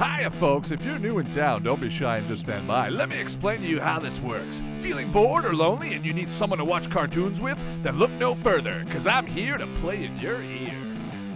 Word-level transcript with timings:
Hiya, 0.00 0.30
folks. 0.30 0.70
If 0.70 0.82
you're 0.82 0.98
new 0.98 1.18
in 1.18 1.28
town, 1.28 1.62
don't 1.62 1.78
be 1.78 1.90
shy 1.90 2.16
and 2.16 2.26
just 2.26 2.40
stand 2.40 2.66
by. 2.66 2.88
Let 2.88 3.10
me 3.10 3.20
explain 3.20 3.60
to 3.60 3.66
you 3.66 3.78
how 3.78 3.98
this 3.98 4.18
works. 4.18 4.62
Feeling 4.78 5.12
bored 5.12 5.44
or 5.44 5.54
lonely 5.54 5.92
and 5.92 6.06
you 6.06 6.14
need 6.14 6.32
someone 6.32 6.58
to 6.58 6.64
watch 6.64 6.88
cartoons 6.88 7.38
with? 7.38 7.58
Then 7.82 7.98
look 7.98 8.10
no 8.12 8.34
further, 8.34 8.82
because 8.86 9.06
I'm 9.06 9.26
here 9.26 9.58
to 9.58 9.66
play 9.74 10.06
in 10.06 10.16
your 10.16 10.40
ear. 10.40 10.74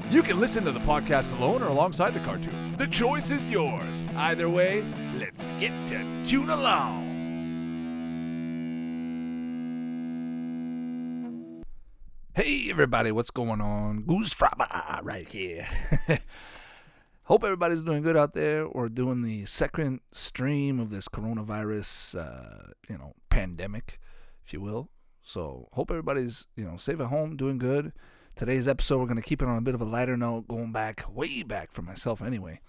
You 0.09 0.23
can 0.23 0.41
listen 0.41 0.65
to 0.65 0.73
the 0.73 0.81
podcast 0.81 1.37
alone 1.37 1.63
or 1.63 1.67
alongside 1.67 2.15
the 2.15 2.21
cartoon. 2.21 2.75
The 2.79 2.87
choice 2.87 3.31
is 3.31 3.45
yours. 3.45 4.03
Either 4.17 4.49
way, 4.49 4.83
let's 5.19 5.49
get 5.61 5.73
to 5.89 6.25
tune 6.25 6.49
along. 6.49 7.05
Hey, 12.33 12.69
everybody, 12.71 13.13
what's 13.13 13.31
going 13.31 13.61
on? 13.61 14.05
Goose 14.05 14.33
Fraba 14.33 15.01
right 15.03 15.29
here. 15.29 15.69
Hope 17.25 17.43
everybody's 17.43 17.81
doing 17.81 18.03
good 18.03 18.19
out 18.19 18.35
there 18.35 18.67
or 18.67 18.87
doing 18.91 19.23
the 19.23 19.47
second 19.47 20.01
stream 20.13 20.79
of 20.79 20.91
this 20.91 21.09
coronavirus, 21.09 22.21
uh, 22.21 22.73
you 22.87 22.99
know, 22.99 23.15
pandemic, 23.31 23.99
if 24.45 24.53
you 24.53 24.61
will. 24.61 24.91
So, 25.23 25.71
hope 25.73 25.91
everybody's, 25.91 26.49
you 26.55 26.65
know, 26.67 26.77
safe 26.77 27.01
at 27.01 27.07
home, 27.07 27.39
doing 27.39 27.57
good. 27.57 27.95
Today's 28.37 28.69
episode, 28.69 28.99
we're 28.99 29.07
going 29.07 29.17
to 29.17 29.23
keep 29.23 29.41
it 29.41 29.49
on 29.49 29.57
a 29.57 29.63
bit 29.63 29.75
of 29.75 29.81
a 29.81 29.87
lighter 29.87 30.19
note, 30.19 30.49
going 30.49 30.71
back, 30.71 31.03
way 31.09 31.43
back 31.43 31.73
for 31.73 31.81
myself 31.81 32.21
anyway. 32.21 32.61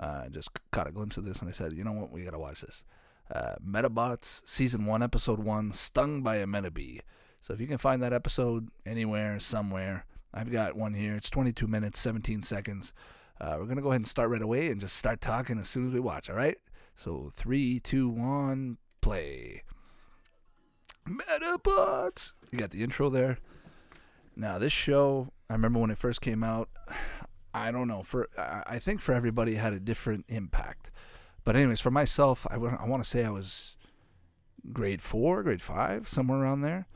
Uh, 0.00 0.22
I 0.24 0.28
just 0.30 0.48
caught 0.70 0.86
a 0.86 0.92
glimpse 0.92 1.18
of 1.18 1.26
this 1.26 1.40
and 1.40 1.50
I 1.50 1.52
said, 1.52 1.74
you 1.74 1.84
know 1.84 1.92
what, 1.92 2.10
we 2.10 2.24
got 2.24 2.30
to 2.30 2.38
watch 2.38 2.62
this. 2.62 2.86
Uh, 3.30 3.56
Medabots, 3.62 4.40
Season 4.48 4.86
1, 4.86 5.02
Episode 5.02 5.40
1, 5.40 5.72
Stung 5.72 6.22
by 6.22 6.36
a 6.36 6.46
Metabee. 6.46 7.00
So 7.42 7.52
if 7.52 7.60
you 7.60 7.66
can 7.66 7.76
find 7.76 8.02
that 8.02 8.14
episode 8.14 8.70
anywhere, 8.86 9.38
somewhere, 9.38 10.06
I've 10.32 10.50
got 10.50 10.76
one 10.76 10.94
here. 10.94 11.14
It's 11.14 11.28
22 11.28 11.66
minutes, 11.66 11.98
17 11.98 12.40
seconds. 12.40 12.94
Uh, 13.40 13.56
we're 13.58 13.64
going 13.64 13.76
to 13.76 13.82
go 13.82 13.88
ahead 13.88 14.00
and 14.00 14.06
start 14.06 14.30
right 14.30 14.42
away 14.42 14.68
and 14.70 14.80
just 14.80 14.96
start 14.96 15.20
talking 15.20 15.58
as 15.58 15.68
soon 15.68 15.88
as 15.88 15.92
we 15.92 16.00
watch, 16.00 16.28
all 16.28 16.36
right? 16.36 16.58
So 16.94 17.30
three, 17.34 17.78
two, 17.80 18.08
one, 18.08 18.78
play. 19.00 19.62
Medabots! 21.08 22.32
You 22.50 22.58
got 22.58 22.70
the 22.70 22.82
intro 22.82 23.08
there. 23.08 23.38
Now, 24.36 24.58
this 24.58 24.72
show, 24.72 25.32
I 25.48 25.54
remember 25.54 25.78
when 25.78 25.90
it 25.90 25.98
first 25.98 26.20
came 26.20 26.42
out, 26.42 26.68
I 27.54 27.70
don't 27.70 27.88
know, 27.88 28.02
for 28.02 28.28
I 28.36 28.78
think 28.78 29.00
for 29.00 29.14
everybody 29.14 29.54
it 29.54 29.58
had 29.58 29.72
a 29.72 29.80
different 29.80 30.26
impact. 30.28 30.90
But 31.44 31.56
anyways, 31.56 31.80
for 31.80 31.90
myself, 31.90 32.46
I, 32.50 32.54
I 32.56 32.86
want 32.86 33.02
to 33.02 33.08
say 33.08 33.24
I 33.24 33.30
was 33.30 33.78
grade 34.70 35.00
four, 35.00 35.42
grade 35.42 35.62
five, 35.62 36.08
somewhere 36.08 36.40
around 36.40 36.60
there 36.60 36.86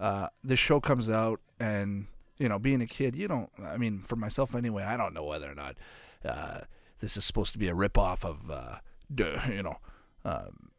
uh, 0.00 0.28
this 0.44 0.58
show 0.58 0.80
comes 0.80 1.10
out, 1.10 1.40
and 1.58 2.06
you 2.38 2.48
know, 2.48 2.58
being 2.58 2.80
a 2.80 2.86
kid, 2.86 3.16
you 3.16 3.28
don't. 3.28 3.50
I 3.62 3.76
mean, 3.76 4.00
for 4.02 4.16
myself 4.16 4.54
anyway, 4.54 4.84
I 4.84 4.96
don't 4.96 5.14
know 5.14 5.24
whether 5.24 5.50
or 5.50 5.54
not 5.54 5.76
uh, 6.24 6.60
this 7.00 7.16
is 7.16 7.24
supposed 7.24 7.52
to 7.52 7.58
be 7.58 7.68
a 7.68 7.74
ripoff 7.74 8.24
of, 8.24 8.50
uh, 8.50 8.76
you 9.48 9.62
know, 9.62 9.76
um, 10.24 10.70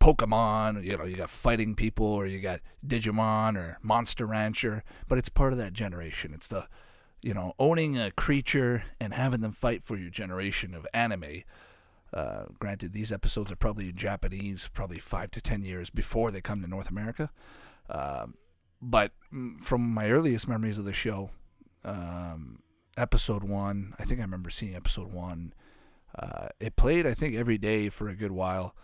Pokemon. 0.00 0.84
You 0.84 0.96
know, 0.96 1.04
you 1.04 1.16
got 1.16 1.30
fighting 1.30 1.74
people, 1.74 2.06
or 2.06 2.26
you 2.26 2.40
got 2.40 2.60
Digimon 2.86 3.56
or 3.56 3.78
Monster 3.82 4.26
Rancher, 4.26 4.84
but 5.08 5.18
it's 5.18 5.28
part 5.28 5.52
of 5.52 5.58
that 5.58 5.72
generation. 5.72 6.32
It's 6.32 6.48
the, 6.48 6.68
you 7.22 7.34
know, 7.34 7.54
owning 7.58 7.98
a 7.98 8.10
creature 8.10 8.84
and 9.00 9.12
having 9.12 9.40
them 9.40 9.52
fight 9.52 9.82
for 9.82 9.96
your 9.96 10.10
generation 10.10 10.74
of 10.74 10.86
anime. 10.94 11.42
Uh, 12.14 12.44
granted, 12.58 12.92
these 12.92 13.10
episodes 13.10 13.50
are 13.50 13.56
probably 13.56 13.88
in 13.88 13.96
Japanese, 13.96 14.70
probably 14.72 14.98
five 14.98 15.30
to 15.32 15.40
ten 15.40 15.64
years 15.64 15.90
before 15.90 16.30
they 16.30 16.40
come 16.40 16.62
to 16.62 16.68
North 16.68 16.88
America. 16.88 17.30
Um, 17.90 18.34
but 18.80 19.12
from 19.60 19.92
my 19.92 20.10
earliest 20.10 20.48
memories 20.48 20.78
of 20.78 20.84
the 20.84 20.92
show, 20.92 21.30
um, 21.84 22.60
episode 22.96 23.44
one, 23.44 23.94
I 23.98 24.04
think 24.04 24.20
I 24.20 24.24
remember 24.24 24.50
seeing 24.50 24.74
episode 24.74 25.12
one. 25.12 25.54
Uh, 26.18 26.48
it 26.60 26.76
played, 26.76 27.06
I 27.06 27.14
think, 27.14 27.34
every 27.34 27.58
day 27.58 27.88
for 27.88 28.08
a 28.08 28.14
good 28.14 28.32
while. 28.32 28.74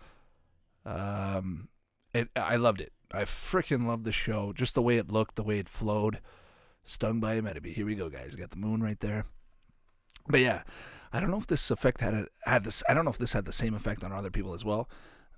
Um, 0.85 1.69
it, 2.13 2.29
I 2.35 2.57
loved 2.57 2.81
it. 2.81 2.93
I 3.11 3.23
freaking 3.23 3.85
loved 3.85 4.05
the 4.05 4.11
show. 4.11 4.53
Just 4.53 4.75
the 4.75 4.81
way 4.81 4.97
it 4.97 5.11
looked, 5.11 5.35
the 5.35 5.43
way 5.43 5.59
it 5.59 5.69
flowed. 5.69 6.19
Stung 6.83 7.19
by 7.19 7.33
a 7.35 7.41
Metabee. 7.41 7.73
Here 7.73 7.85
we 7.85 7.95
go, 7.95 8.09
guys. 8.09 8.33
We 8.33 8.41
got 8.41 8.51
the 8.51 8.57
moon 8.57 8.81
right 8.81 8.99
there. 8.99 9.25
But 10.27 10.41
yeah, 10.41 10.63
I 11.11 11.19
don't 11.19 11.31
know 11.31 11.37
if 11.37 11.47
this 11.47 11.71
effect 11.71 12.01
had 12.01 12.13
a, 12.13 12.27
had 12.45 12.63
this. 12.63 12.83
I 12.89 12.93
don't 12.93 13.05
know 13.05 13.11
if 13.11 13.17
this 13.17 13.33
had 13.33 13.45
the 13.45 13.51
same 13.51 13.73
effect 13.73 14.03
on 14.03 14.11
other 14.11 14.31
people 14.31 14.53
as 14.53 14.65
well. 14.65 14.89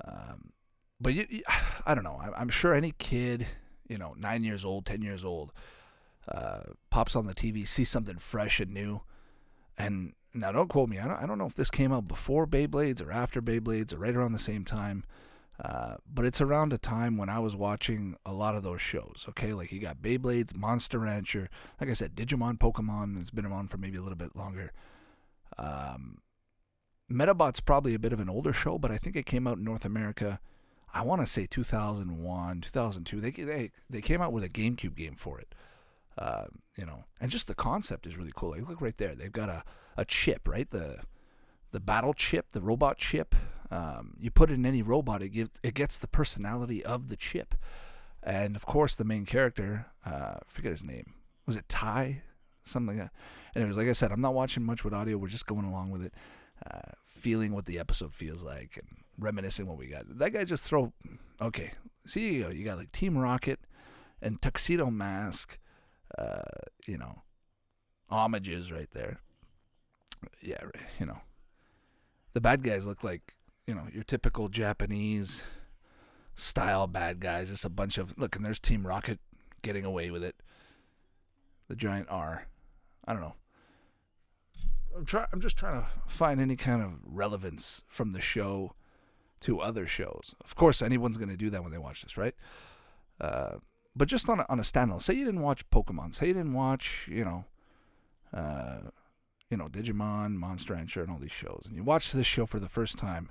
Um, 0.04 0.52
but 1.00 1.14
you, 1.14 1.26
you, 1.30 1.44
I 1.86 1.94
don't 1.94 2.04
know. 2.04 2.20
I, 2.22 2.42
am 2.42 2.50
sure 2.50 2.74
any 2.74 2.94
kid, 2.98 3.46
you 3.88 3.98
know, 3.98 4.16
nine 4.18 4.44
years 4.44 4.66
old, 4.66 4.86
ten 4.86 5.02
years 5.02 5.24
old, 5.24 5.52
uh, 6.28 6.62
pops 6.90 7.16
on 7.16 7.26
the 7.26 7.36
TV, 7.36 7.68
sees 7.68 7.90
something 7.90 8.18
fresh 8.18 8.60
and 8.60 8.74
new, 8.74 9.02
and 9.78 10.14
now 10.34 10.52
don't 10.52 10.68
quote 10.68 10.90
me. 10.90 11.00
I 11.00 11.08
don't, 11.08 11.24
I 11.24 11.26
don't 11.26 11.38
know 11.38 11.46
if 11.46 11.56
this 11.56 11.72
came 11.72 11.92
out 11.92 12.08
before 12.08 12.46
Beyblades 12.46 13.06
or 13.06 13.12
after 13.12 13.42
Beyblades 13.42 13.94
or 13.94 13.98
right 13.98 14.16
around 14.16 14.34
the 14.34 14.40
same 14.40 14.66
time. 14.66 15.06
Uh, 15.64 15.96
but 16.12 16.26
it's 16.26 16.42
around 16.42 16.74
a 16.74 16.78
time 16.78 17.16
when 17.16 17.30
I 17.30 17.40
was 17.40 17.56
watching 17.56 18.18
a 18.26 18.34
lot 18.34 18.56
of 18.56 18.64
those 18.64 18.82
shows. 18.82 19.26
Okay, 19.30 19.54
like 19.54 19.72
you 19.72 19.80
got 19.80 20.02
Beyblades, 20.02 20.54
Monster 20.54 21.00
Rancher, 21.00 21.50
like 21.80 21.90
I 21.90 21.94
said, 21.94 22.14
Digimon, 22.14 22.58
Pokemon. 22.58 23.18
It's 23.20 23.32
been 23.32 23.46
around 23.46 23.70
for 23.70 23.78
maybe 23.78 23.98
a 23.98 24.02
little 24.02 24.18
bit 24.18 24.36
longer. 24.36 24.74
Um, 25.58 26.18
Medabot's 27.10 27.62
probably 27.62 27.94
a 27.94 28.00
bit 28.00 28.12
of 28.12 28.20
an 28.20 28.30
older 28.30 28.52
show, 28.52 28.78
but 28.78 28.92
I 28.92 28.98
think 28.98 29.16
it 29.16 29.26
came 29.26 29.48
out 29.48 29.58
in 29.58 29.64
North 29.64 29.86
America 29.86 30.42
I 30.96 31.02
want 31.02 31.22
to 31.22 31.28
say 31.28 31.46
2001, 31.46 32.62
2002. 32.62 33.20
They 33.20 33.32
they 33.32 33.72
they 33.90 34.02
came 34.02 34.22
out 34.22 34.32
with 34.32 34.46
a 34.46 34.50
GameCube 34.50 34.96
game 34.96 35.16
for 35.16 35.40
it. 35.40 35.54
Uh, 36.18 36.46
you 36.78 36.86
know, 36.86 37.04
and 37.20 37.30
just 37.30 37.48
the 37.48 37.54
concept 37.54 38.08
is 38.08 38.18
really 38.18 38.32
cool. 38.34 38.52
Like, 38.52 38.68
look 38.70 38.80
right 38.80 38.98
there. 38.98 39.14
They've 39.14 39.32
got 39.32 39.50
a, 39.50 39.64
a 39.98 40.06
chip, 40.06 40.48
right? 40.48 40.70
The 40.70 41.00
the 41.72 41.82
battle 41.82 42.14
chip, 42.14 42.54
the 42.54 42.62
robot 42.62 42.98
chip. 42.98 43.36
Um, 43.70 44.16
you 44.18 44.32
put 44.32 44.50
it 44.50 44.54
in 44.54 44.66
any 44.66 44.82
robot, 44.82 45.22
it 45.22 45.30
gives 45.30 45.60
it 45.62 45.74
gets 45.74 45.98
the 45.98 46.08
personality 46.08 46.84
of 46.86 47.10
the 47.10 47.18
chip. 47.18 47.56
And 48.24 48.56
of 48.56 48.66
course, 48.66 48.96
the 48.96 49.04
main 49.04 49.26
character, 49.26 49.88
uh, 50.06 50.36
forget 50.48 50.72
his 50.72 50.86
name. 50.86 51.14
Was 51.46 51.58
it 51.58 51.68
Ty? 51.68 52.24
Something 52.64 52.98
like 52.98 53.08
that. 53.08 53.14
And 53.54 53.64
it 53.64 53.68
was 53.68 53.78
like 53.78 53.88
I 53.88 53.92
said, 53.92 54.14
I'm 54.14 54.22
not 54.22 54.34
watching 54.34 54.64
much 54.64 54.86
with 54.86 54.94
audio. 54.94 55.18
We're 55.18 55.28
just 55.28 55.46
going 55.46 55.66
along 55.66 55.92
with 55.92 56.06
it, 56.06 56.14
uh, 56.72 56.94
feeling 57.04 57.54
what 57.54 57.66
the 57.66 57.78
episode 57.78 58.14
feels 58.14 58.44
like, 58.44 58.78
and 58.78 59.04
reminiscing 59.18 59.68
what 59.68 59.78
we 59.78 59.88
got. 59.88 60.06
That 60.18 60.32
guy 60.34 60.44
just 60.44 60.64
throw. 60.64 60.94
Okay, 61.42 61.72
see 62.06 62.36
you. 62.36 62.50
You 62.50 62.64
got 62.66 62.78
like 62.78 62.92
Team 62.92 63.18
Rocket 63.18 63.60
and 64.22 64.42
Tuxedo 64.42 64.90
Mask. 64.90 65.58
Uh, 66.18 66.42
you 66.86 66.98
know, 66.98 67.24
homages 68.10 68.72
right 68.72 68.90
there. 68.92 69.20
Yeah, 70.42 70.64
you 71.00 71.06
know, 71.06 71.20
the 72.34 72.42
bad 72.42 72.64
guys 72.64 72.88
look 72.88 73.04
like 73.04 73.34
you 73.68 73.74
know 73.74 73.88
your 73.92 74.04
typical 74.04 74.50
Japanese 74.50 75.44
style 76.36 76.88
bad 76.88 77.20
guys. 77.20 77.50
Just 77.50 77.66
a 77.66 77.70
bunch 77.70 77.98
of 77.98 78.18
look, 78.18 78.36
and 78.36 78.46
there's 78.46 78.60
Team 78.60 78.86
Rocket 78.86 79.20
getting 79.62 79.86
away 79.86 80.10
with 80.12 80.24
it. 80.24 80.36
The 81.68 81.76
giant 81.76 82.08
R. 82.10 82.48
I 83.08 83.14
don't 83.14 83.22
know. 83.22 83.36
I'm 84.96 85.06
try. 85.06 85.26
I'm 85.34 85.42
just 85.42 85.58
trying 85.58 85.82
to 85.82 85.88
find 86.08 86.40
any 86.40 86.56
kind 86.56 86.82
of 86.82 86.94
relevance 87.04 87.84
from 87.88 88.14
the 88.14 88.22
show 88.22 88.76
to 89.46 89.62
other 89.62 89.86
shows. 89.86 90.34
Of 90.44 90.56
course, 90.56 90.82
anyone's 90.82 91.18
going 91.18 91.30
to 91.30 91.38
do 91.38 91.52
that 91.52 91.62
when 91.62 91.72
they 91.72 91.78
watch 91.78 92.02
this, 92.02 92.18
right? 92.18 92.34
Uh, 93.22 93.58
but 93.96 94.08
just 94.08 94.28
on 94.28 94.40
a, 94.40 94.46
on 94.50 94.60
a 94.60 94.64
standalone. 94.64 95.02
Say 95.02 95.14
you 95.14 95.26
didn't 95.26 95.42
watch 95.42 95.70
Pokemon. 95.70 96.16
Say 96.16 96.28
you 96.28 96.34
didn't 96.34 96.54
watch, 96.54 97.08
you 97.12 97.24
know, 97.24 97.46
uh, 98.34 98.90
you 99.50 99.58
know, 99.58 99.68
Digimon, 99.68 100.34
Monster 100.34 100.74
Rancher, 100.74 101.04
and 101.04 101.12
all 101.12 101.20
these 101.20 101.32
shows, 101.32 101.62
and 101.66 101.76
you 101.76 101.84
watch 101.84 102.12
this 102.12 102.26
show 102.26 102.46
for 102.48 102.60
the 102.60 102.68
first 102.68 102.98
time 102.98 103.30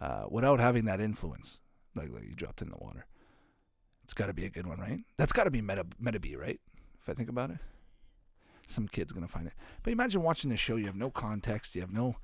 uh, 0.00 0.24
without 0.30 0.60
having 0.60 0.84
that 0.84 1.00
influence, 1.00 1.60
like, 1.96 2.10
like 2.10 2.24
you 2.24 2.34
dropped 2.34 2.62
in 2.62 2.70
the 2.70 2.76
water. 2.78 3.06
It's 4.04 4.14
got 4.14 4.26
to 4.26 4.32
be 4.32 4.44
a 4.44 4.50
good 4.50 4.66
one, 4.66 4.78
right? 4.78 5.00
That's 5.16 5.32
got 5.32 5.44
to 5.44 5.50
be 5.50 5.60
Meta 5.60 5.84
Metabee, 6.02 6.38
right? 6.38 6.60
If 7.00 7.08
I 7.08 7.12
think 7.12 7.28
about 7.28 7.50
it, 7.50 7.58
some 8.66 8.86
kid's 8.86 9.12
gonna 9.12 9.28
find 9.28 9.48
it. 9.48 9.54
But 9.82 9.92
imagine 9.92 10.22
watching 10.22 10.50
this 10.50 10.60
show. 10.60 10.76
You 10.76 10.86
have 10.86 10.96
no 10.96 11.10
context. 11.10 11.74
You 11.74 11.80
have 11.80 11.92
no 11.92 12.16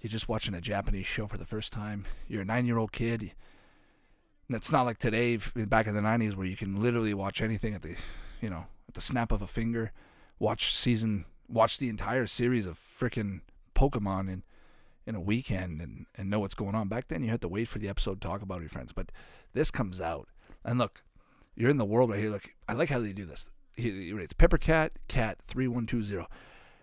you're 0.00 0.10
just 0.10 0.28
watching 0.28 0.54
a 0.54 0.60
Japanese 0.60 1.06
show 1.06 1.26
for 1.26 1.36
the 1.36 1.44
first 1.44 1.72
time. 1.72 2.06
You're 2.26 2.42
a 2.42 2.46
nine 2.46 2.66
year 2.66 2.78
old 2.78 2.92
kid. 2.92 3.32
And 4.48 4.56
it's 4.56 4.72
not 4.72 4.82
like 4.82 4.98
today, 4.98 5.36
back 5.54 5.86
in 5.86 5.94
the 5.94 6.00
90s, 6.00 6.34
where 6.34 6.46
you 6.46 6.56
can 6.56 6.80
literally 6.80 7.14
watch 7.14 7.40
anything 7.40 7.74
at 7.74 7.82
the, 7.82 7.96
you 8.40 8.50
know, 8.50 8.66
at 8.88 8.94
the 8.94 9.00
snap 9.00 9.30
of 9.30 9.42
a 9.42 9.46
finger. 9.46 9.92
Watch 10.38 10.74
season, 10.74 11.26
watch 11.48 11.78
the 11.78 11.88
entire 11.88 12.26
series 12.26 12.66
of 12.66 12.76
freaking 12.76 13.42
Pokemon 13.76 14.28
in, 14.28 14.42
in 15.06 15.14
a 15.14 15.20
weekend 15.20 15.80
and, 15.80 16.06
and 16.16 16.30
know 16.30 16.40
what's 16.40 16.54
going 16.54 16.74
on. 16.74 16.88
Back 16.88 17.08
then, 17.08 17.22
you 17.22 17.30
had 17.30 17.42
to 17.42 17.48
wait 17.48 17.68
for 17.68 17.78
the 17.78 17.88
episode 17.88 18.20
to 18.20 18.26
talk 18.26 18.42
about 18.42 18.58
it 18.58 18.62
your 18.62 18.70
friends. 18.70 18.92
But 18.92 19.12
this 19.52 19.70
comes 19.70 20.00
out. 20.00 20.28
And 20.64 20.78
look, 20.78 21.02
you're 21.54 21.70
in 21.70 21.76
the 21.76 21.84
world 21.84 22.10
right 22.10 22.18
here. 22.18 22.30
Look, 22.30 22.54
I 22.68 22.72
like 22.72 22.88
how 22.88 22.98
they 22.98 23.12
do 23.12 23.26
this. 23.26 23.50
It's 23.76 24.32
Pepper 24.32 24.58
Cat, 24.58 24.92
Cat 25.06 25.38
3120. 25.46 26.26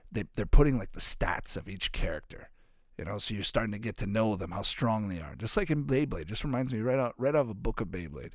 They, 0.09 0.23
they're 0.35 0.45
putting 0.45 0.77
like 0.77 0.93
the 0.93 1.01
stats 1.01 1.57
of 1.57 1.67
each 1.67 1.91
character 1.91 2.49
you 2.97 3.05
know, 3.05 3.17
so 3.17 3.33
you're 3.33 3.43
starting 3.43 3.71
to 3.73 3.79
get 3.79 3.97
to 3.97 4.07
know 4.07 4.35
them, 4.35 4.51
how 4.51 4.63
strong 4.63 5.07
they 5.07 5.19
are. 5.19 5.35
Just 5.35 5.55
like 5.55 5.69
in 5.69 5.85
Beyblade. 5.85 6.25
Just 6.25 6.43
reminds 6.43 6.73
me 6.73 6.79
right 6.79 6.99
out 6.99 7.13
right 7.17 7.35
out 7.35 7.41
of 7.41 7.49
a 7.49 7.53
book 7.53 7.81
of 7.81 7.89
Beyblade. 7.89 8.31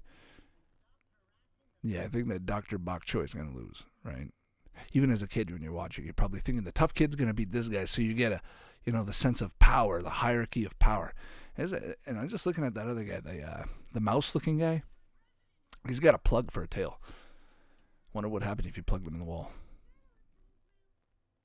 Yeah, 1.83 2.03
I 2.03 2.09
think 2.09 2.29
that 2.29 2.47
Dr. 2.47 2.79
Bok 2.79 3.05
Choy 3.05 3.25
is 3.25 3.35
gonna 3.35 3.55
lose, 3.55 3.85
right? 4.05 4.29
Even 4.93 5.11
as 5.11 5.23
a 5.23 5.29
kid 5.29 5.51
when 5.51 5.63
you're 5.63 5.73
watching, 5.73 6.05
you're 6.05 6.15
probably 6.15 6.41
thinking 6.41 6.65
the 6.65 6.73
tough 6.73 6.95
kid's 6.95 7.17
gonna 7.17 7.35
beat 7.35 7.53
this 7.53 7.69
guy. 7.69 7.85
So 7.85 8.03
you 8.03 8.15
get 8.15 8.33
a 8.33 8.41
you 8.85 8.93
know, 8.93 9.05
the 9.05 9.13
sense 9.13 9.41
of 9.41 9.57
power, 9.59 10.03
the 10.03 10.11
hierarchy 10.11 10.65
of 10.65 10.79
power. 10.79 11.15
and 11.57 11.97
I'm 12.07 12.29
just 12.29 12.47
looking 12.47 12.65
at 12.65 12.75
that 12.75 12.89
other 12.89 13.05
guy, 13.05 13.21
the 13.21 13.43
uh, 13.43 13.65
the 13.93 14.01
mouse 14.01 14.35
looking 14.35 14.59
guy. 14.59 14.83
He's 15.87 16.01
got 16.01 16.15
a 16.15 16.19
plug 16.19 16.51
for 16.51 16.63
a 16.63 16.69
tail. 16.69 17.01
Wonder 18.13 18.29
what 18.29 18.43
happened 18.43 18.69
if 18.69 18.77
you 18.77 18.83
plugged 18.83 19.07
him 19.07 19.15
in 19.15 19.21
the 19.21 19.27
wall. 19.27 19.51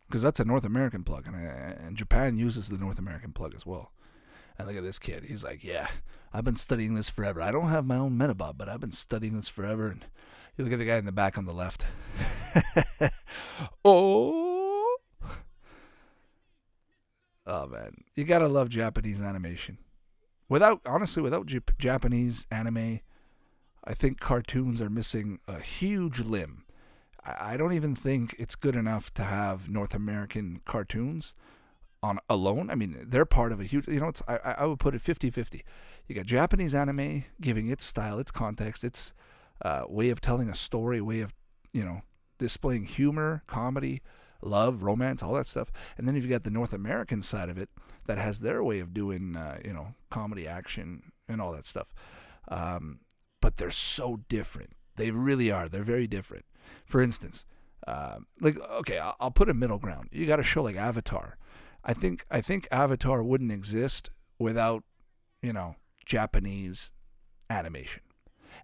Because 0.08 0.22
that's 0.22 0.40
a 0.40 0.46
North 0.46 0.64
American 0.64 1.04
plug, 1.04 1.28
and, 1.28 1.36
uh, 1.36 1.86
and 1.86 1.98
Japan 1.98 2.38
uses 2.38 2.70
the 2.70 2.78
North 2.78 2.98
American 2.98 3.34
plug 3.34 3.54
as 3.54 3.66
well. 3.66 3.92
And 4.58 4.68
look 4.68 4.78
at 4.78 4.84
this 4.84 5.00
kid. 5.00 5.26
He's 5.26 5.44
like, 5.44 5.64
yeah, 5.64 5.88
I've 6.34 6.46
been 6.46 6.56
studying 6.56 6.94
this 6.94 7.10
forever. 7.10 7.42
I 7.42 7.52
don't 7.52 7.70
have 7.70 7.86
my 7.86 7.98
own 7.98 8.18
Medabot, 8.18 8.58
but 8.58 8.70
I've 8.70 8.80
been 8.80 8.92
studying 8.92 9.36
this 9.36 9.50
forever. 9.50 9.90
And 9.90 10.06
you 10.56 10.64
look 10.64 10.74
at 10.74 10.80
the 10.80 10.86
guy 10.86 10.96
in 10.96 11.06
the 11.06 11.12
back 11.12 11.38
on 11.38 11.46
the 11.46 11.54
left. 11.54 11.86
oh. 13.86 14.98
Oh, 17.46 17.68
man. 17.68 18.04
You 18.16 18.24
got 18.24 18.40
to 18.40 18.48
love 18.48 18.70
Japanese 18.70 19.22
animation. 19.22 19.78
Without, 20.50 20.82
honestly, 20.86 21.22
without 21.22 21.46
Jap- 21.46 21.78
Japanese 21.78 22.48
anime, 22.50 23.02
I 23.84 23.94
think 23.94 24.20
cartoons 24.20 24.82
are 24.82 24.90
missing 24.90 25.40
a 25.48 25.60
huge 25.60 26.20
limb. 26.22 26.64
I, 27.28 27.58
don't 27.58 27.74
even 27.74 27.96
think 27.96 28.36
it's 28.40 28.56
good 28.56 28.76
enough 28.76 29.14
to 29.16 29.24
have 29.24 29.70
North 29.70 29.94
American 29.94 30.62
cartoons 30.66 31.34
on 32.02 32.20
alone. 32.30 32.70
I 32.70 32.76
mean, 32.76 33.06
they're 33.08 33.26
part 33.26 33.52
of 33.52 33.60
a 33.60 33.64
huge, 33.64 33.88
you 33.88 34.00
know, 34.00 34.08
it's, 34.08 34.22
I, 34.28 34.38
I 34.60 34.66
would 34.66 34.80
put 34.80 34.96
it 34.96 35.02
50 35.02 35.30
50. 35.30 35.64
You 36.08 36.16
got 36.16 36.26
Japanese 36.26 36.74
anime 36.74 37.26
giving 37.42 37.68
its 37.68 37.84
style, 37.84 38.20
its 38.20 38.32
context, 38.32 38.84
its 38.84 39.14
uh, 39.64 39.84
way 39.90 40.10
of 40.10 40.22
telling 40.22 40.50
a 40.50 40.56
story, 40.56 41.02
way 41.02 41.20
of, 41.20 41.34
you 41.74 41.84
know, 41.84 42.02
displaying 42.38 42.86
humor, 42.86 43.44
comedy, 43.48 44.02
love, 44.42 44.84
romance, 44.84 45.22
all 45.22 45.34
that 45.34 45.48
stuff. 45.48 45.72
And 45.98 46.08
then 46.08 46.16
you've 46.16 46.30
got 46.30 46.44
the 46.44 46.52
North 46.52 46.74
American 46.74 47.22
side 47.22 47.50
of 47.50 47.58
it 47.58 47.70
that 48.06 48.18
has 48.18 48.40
their 48.40 48.64
way 48.64 48.80
of 48.80 48.94
doing, 48.94 49.36
uh, 49.36 49.60
you 49.66 49.74
know, 49.74 49.96
comedy, 50.10 50.48
action, 50.48 51.12
and 51.28 51.42
all 51.42 51.52
that 51.54 51.66
stuff. 51.66 51.94
Um, 52.48 53.00
but 53.42 53.58
they're 53.58 53.72
so 53.72 54.22
different. 54.30 54.72
They 54.96 55.12
really 55.12 55.52
are. 55.52 55.68
They're 55.68 55.84
very 55.84 56.08
different. 56.08 56.46
For 56.86 57.02
instance, 57.02 57.46
uh, 57.86 58.20
like 58.42 58.60
okay, 58.60 59.00
I'll, 59.20 59.32
put 59.32 59.50
a 59.50 59.54
middle 59.54 59.80
ground. 59.80 60.10
You 60.12 60.26
got 60.26 60.40
a 60.40 60.44
show 60.44 60.64
like 60.64 60.76
Avatar 60.76 61.38
I 61.88 61.94
think 61.94 62.26
I 62.30 62.42
think 62.42 62.68
Avatar 62.70 63.24
wouldn't 63.24 63.52
exist 63.52 64.10
without, 64.38 64.84
you 65.42 65.54
know, 65.54 65.78
Japanese 66.06 66.92
animation. 67.50 68.04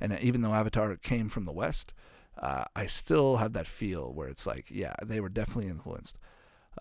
And 0.01 0.19
even 0.19 0.41
though 0.41 0.53
Avatar 0.53 0.97
came 0.97 1.29
from 1.29 1.45
the 1.45 1.53
West, 1.53 1.93
uh, 2.37 2.65
I 2.75 2.85
still 2.85 3.37
have 3.37 3.53
that 3.53 3.65
feel 3.65 4.13
where 4.13 4.27
it's 4.27 4.45
like, 4.45 4.69
yeah, 4.69 4.93
they 5.01 5.21
were 5.21 5.29
definitely 5.29 5.67
influenced. 5.67 6.17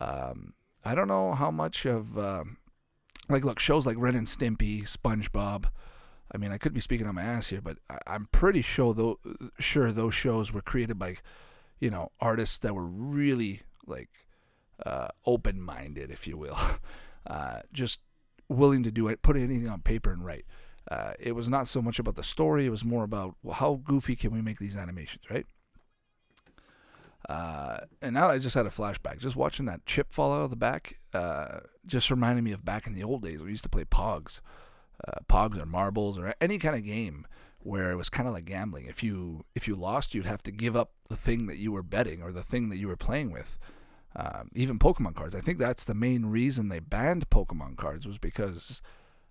Um, 0.00 0.54
I 0.84 0.96
don't 0.96 1.08
know 1.08 1.34
how 1.34 1.52
much 1.52 1.84
of, 1.86 2.18
um, 2.18 2.56
like, 3.28 3.44
look, 3.44 3.60
shows 3.60 3.86
like 3.86 3.96
Ren 3.98 4.16
and 4.16 4.26
Stimpy, 4.26 4.82
SpongeBob. 4.82 5.66
I 6.34 6.38
mean, 6.38 6.52
I 6.52 6.58
could 6.58 6.72
be 6.72 6.80
speaking 6.80 7.06
on 7.06 7.14
my 7.14 7.22
ass 7.22 7.48
here, 7.48 7.60
but 7.60 7.78
I, 7.90 8.14
am 8.14 8.28
pretty 8.32 8.62
sure 8.62 8.94
though, 8.94 9.18
sure 9.58 9.92
those 9.92 10.14
shows 10.14 10.52
were 10.52 10.62
created 10.62 10.98
by, 10.98 11.16
you 11.78 11.90
know, 11.90 12.10
artists 12.20 12.58
that 12.60 12.74
were 12.74 12.86
really 12.86 13.62
like 13.86 14.08
uh, 14.84 15.08
open 15.26 15.60
minded, 15.60 16.10
if 16.10 16.26
you 16.26 16.36
will, 16.36 16.58
uh, 17.26 17.60
just 17.72 18.00
willing 18.48 18.82
to 18.82 18.90
do 18.90 19.08
it, 19.08 19.22
put 19.22 19.36
anything 19.36 19.68
on 19.68 19.80
paper 19.80 20.10
and 20.10 20.24
write. 20.24 20.46
Uh, 20.90 21.12
it 21.20 21.32
was 21.32 21.48
not 21.48 21.68
so 21.68 21.80
much 21.80 21.98
about 21.98 22.16
the 22.16 22.24
story; 22.24 22.66
it 22.66 22.70
was 22.70 22.84
more 22.84 23.04
about 23.04 23.36
well, 23.42 23.54
how 23.54 23.80
goofy 23.84 24.16
can 24.16 24.32
we 24.32 24.42
make 24.42 24.58
these 24.58 24.76
animations, 24.76 25.24
right? 25.30 25.46
Uh, 27.28 27.78
and 28.00 28.14
now 28.14 28.28
I 28.28 28.38
just 28.38 28.54
had 28.56 28.66
a 28.66 28.70
flashback. 28.70 29.18
Just 29.18 29.36
watching 29.36 29.66
that 29.66 29.86
chip 29.86 30.12
fall 30.12 30.32
out 30.32 30.42
of 30.42 30.50
the 30.50 30.56
back 30.56 30.98
uh, 31.14 31.60
just 31.86 32.10
reminded 32.10 32.42
me 32.42 32.52
of 32.52 32.64
back 32.64 32.86
in 32.86 32.94
the 32.94 33.04
old 33.04 33.22
days. 33.22 33.42
We 33.42 33.50
used 33.50 33.62
to 33.62 33.68
play 33.68 33.84
Pogs, 33.84 34.40
uh, 35.06 35.20
Pogs 35.28 35.60
or 35.60 35.66
marbles 35.66 36.18
or 36.18 36.34
any 36.40 36.58
kind 36.58 36.74
of 36.74 36.84
game 36.84 37.26
where 37.58 37.90
it 37.90 37.96
was 37.96 38.08
kind 38.08 38.26
of 38.26 38.34
like 38.34 38.44
gambling. 38.44 38.86
If 38.86 39.02
you 39.02 39.44
if 39.54 39.68
you 39.68 39.76
lost, 39.76 40.14
you'd 40.14 40.26
have 40.26 40.42
to 40.44 40.50
give 40.50 40.76
up 40.76 40.92
the 41.08 41.16
thing 41.16 41.46
that 41.46 41.58
you 41.58 41.72
were 41.72 41.82
betting 41.82 42.22
or 42.22 42.32
the 42.32 42.42
thing 42.42 42.68
that 42.70 42.78
you 42.78 42.88
were 42.88 42.96
playing 42.96 43.30
with 43.30 43.58
um, 44.14 44.50
even 44.54 44.78
Pokemon 44.78 45.14
cards. 45.14 45.34
I 45.34 45.40
think 45.40 45.58
that's 45.58 45.84
the 45.84 45.94
main 45.94 46.26
reason 46.26 46.68
they 46.68 46.80
banned 46.80 47.30
Pokemon 47.30 47.76
cards 47.76 48.06
was 48.06 48.18
because 48.18 48.82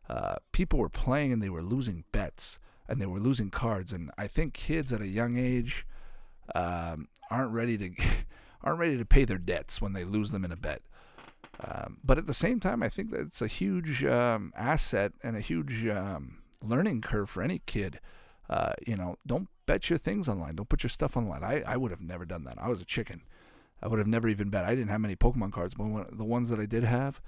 uh, 0.09 0.35
people 0.51 0.79
were 0.79 0.89
playing 0.89 1.31
and 1.31 1.41
they 1.41 1.49
were 1.49 1.61
losing 1.61 2.03
bets 2.11 2.59
and 2.87 2.99
they 2.99 3.05
were 3.05 3.19
losing 3.19 3.49
cards. 3.49 3.93
And 3.93 4.11
I 4.17 4.27
think 4.27 4.53
kids 4.53 4.91
at 4.91 5.01
a 5.01 5.07
young 5.07 5.37
age 5.37 5.85
um, 6.55 7.07
aren't 7.29 7.51
ready 7.51 7.77
to 7.77 7.91
aren't 8.63 8.79
ready 8.79 8.97
to 8.97 9.05
pay 9.05 9.25
their 9.25 9.39
debts 9.39 9.81
when 9.81 9.93
they 9.93 10.03
lose 10.03 10.31
them 10.31 10.45
in 10.45 10.51
a 10.51 10.55
bet. 10.57 10.81
Um, 11.63 11.97
but 12.03 12.17
at 12.17 12.27
the 12.27 12.33
same 12.33 12.59
time, 12.59 12.81
I 12.81 12.89
think 12.89 13.11
that 13.11 13.21
it's 13.21 13.41
a 13.41 13.47
huge 13.47 14.03
um, 14.03 14.51
asset 14.55 15.13
and 15.23 15.35
a 15.35 15.41
huge 15.41 15.85
um, 15.85 16.41
learning 16.63 17.01
curve 17.01 17.29
for 17.29 17.43
any 17.43 17.61
kid. 17.65 17.99
Uh, 18.49 18.73
you 18.85 18.97
know, 18.97 19.15
don't 19.25 19.47
bet 19.65 19.89
your 19.89 19.99
things 19.99 20.27
online. 20.27 20.55
Don't 20.55 20.69
put 20.69 20.83
your 20.83 20.89
stuff 20.89 21.15
online. 21.15 21.43
I, 21.43 21.61
I 21.65 21.77
would 21.77 21.91
have 21.91 22.01
never 22.01 22.25
done 22.25 22.43
that. 22.45 22.57
I 22.59 22.67
was 22.67 22.81
a 22.81 22.85
chicken. 22.85 23.21
I 23.81 23.87
would 23.87 23.99
have 23.99 24.07
never 24.07 24.27
even 24.27 24.49
bet. 24.49 24.65
I 24.65 24.75
didn't 24.75 24.89
have 24.89 25.01
many 25.01 25.15
Pokemon 25.15 25.51
cards, 25.51 25.73
but 25.73 26.17
the 26.17 26.25
ones 26.25 26.49
that 26.49 26.59
I 26.59 26.65
did 26.65 26.83
have, 26.83 27.21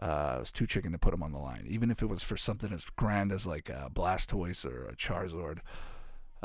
uh, 0.00 0.34
I 0.36 0.38
was 0.38 0.52
too 0.52 0.66
chicken 0.66 0.92
to 0.92 0.98
put 0.98 1.12
them 1.12 1.22
on 1.22 1.32
the 1.32 1.38
line. 1.38 1.66
Even 1.68 1.90
if 1.90 2.02
it 2.02 2.06
was 2.06 2.22
for 2.22 2.36
something 2.36 2.72
as 2.72 2.84
grand 2.84 3.32
as 3.32 3.46
like 3.46 3.68
a 3.68 3.90
Blastoise 3.92 4.64
or 4.64 4.84
a 4.86 4.96
Charizard, 4.96 5.58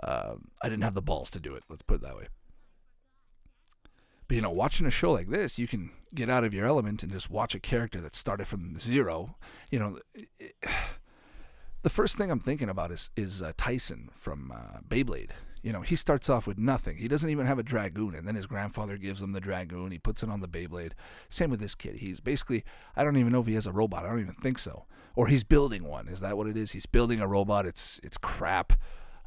uh, 0.01 0.35
I 0.61 0.69
didn't 0.69 0.83
have 0.83 0.95
the 0.95 1.01
balls 1.01 1.29
to 1.31 1.39
do 1.39 1.55
it. 1.55 1.63
Let's 1.69 1.81
put 1.81 1.95
it 1.95 2.01
that 2.01 2.17
way. 2.17 2.27
But 4.27 4.35
you 4.35 4.41
know, 4.41 4.49
watching 4.49 4.87
a 4.87 4.91
show 4.91 5.11
like 5.11 5.29
this, 5.29 5.59
you 5.59 5.67
can 5.67 5.91
get 6.13 6.29
out 6.29 6.43
of 6.43 6.53
your 6.53 6.65
element 6.65 7.03
and 7.03 7.11
just 7.11 7.29
watch 7.29 7.53
a 7.53 7.59
character 7.59 8.01
that 8.01 8.15
started 8.15 8.47
from 8.47 8.79
zero. 8.79 9.35
You 9.69 9.79
know, 9.79 9.99
it, 10.13 10.55
the 11.83 11.89
first 11.89 12.17
thing 12.17 12.31
I'm 12.31 12.39
thinking 12.39 12.69
about 12.69 12.91
is 12.91 13.11
is 13.15 13.41
uh, 13.41 13.51
Tyson 13.57 14.09
from 14.15 14.51
uh, 14.51 14.79
Beyblade. 14.87 15.31
You 15.61 15.73
know, 15.73 15.81
he 15.81 15.95
starts 15.95 16.29
off 16.29 16.45
with 16.45 16.59
nothing. 16.59 16.97
He 16.97 17.07
doesn't 17.07 17.29
even 17.29 17.47
have 17.47 17.57
a 17.57 17.63
dragoon, 17.63 18.13
and 18.13 18.27
then 18.27 18.35
his 18.35 18.45
grandfather 18.45 18.97
gives 18.97 19.19
him 19.19 19.31
the 19.31 19.41
dragoon. 19.41 19.91
He 19.91 19.97
puts 19.97 20.21
it 20.21 20.29
on 20.29 20.39
the 20.39 20.47
Beyblade. 20.47 20.91
Same 21.27 21.49
with 21.49 21.59
this 21.59 21.73
kid. 21.73 21.95
He's 21.95 22.19
basically, 22.19 22.63
I 22.95 23.03
don't 23.03 23.17
even 23.17 23.31
know 23.31 23.39
if 23.39 23.47
he 23.47 23.55
has 23.55 23.65
a 23.65 23.71
robot. 23.71 24.05
I 24.05 24.09
don't 24.09 24.19
even 24.19 24.35
think 24.35 24.59
so. 24.59 24.85
Or 25.15 25.25
he's 25.25 25.43
building 25.43 25.83
one. 25.83 26.07
Is 26.07 26.19
that 26.19 26.37
what 26.37 26.45
it 26.45 26.55
is? 26.55 26.73
He's 26.73 26.85
building 26.85 27.19
a 27.19 27.27
robot. 27.27 27.65
It's 27.65 27.99
it's 28.03 28.17
crap. 28.17 28.73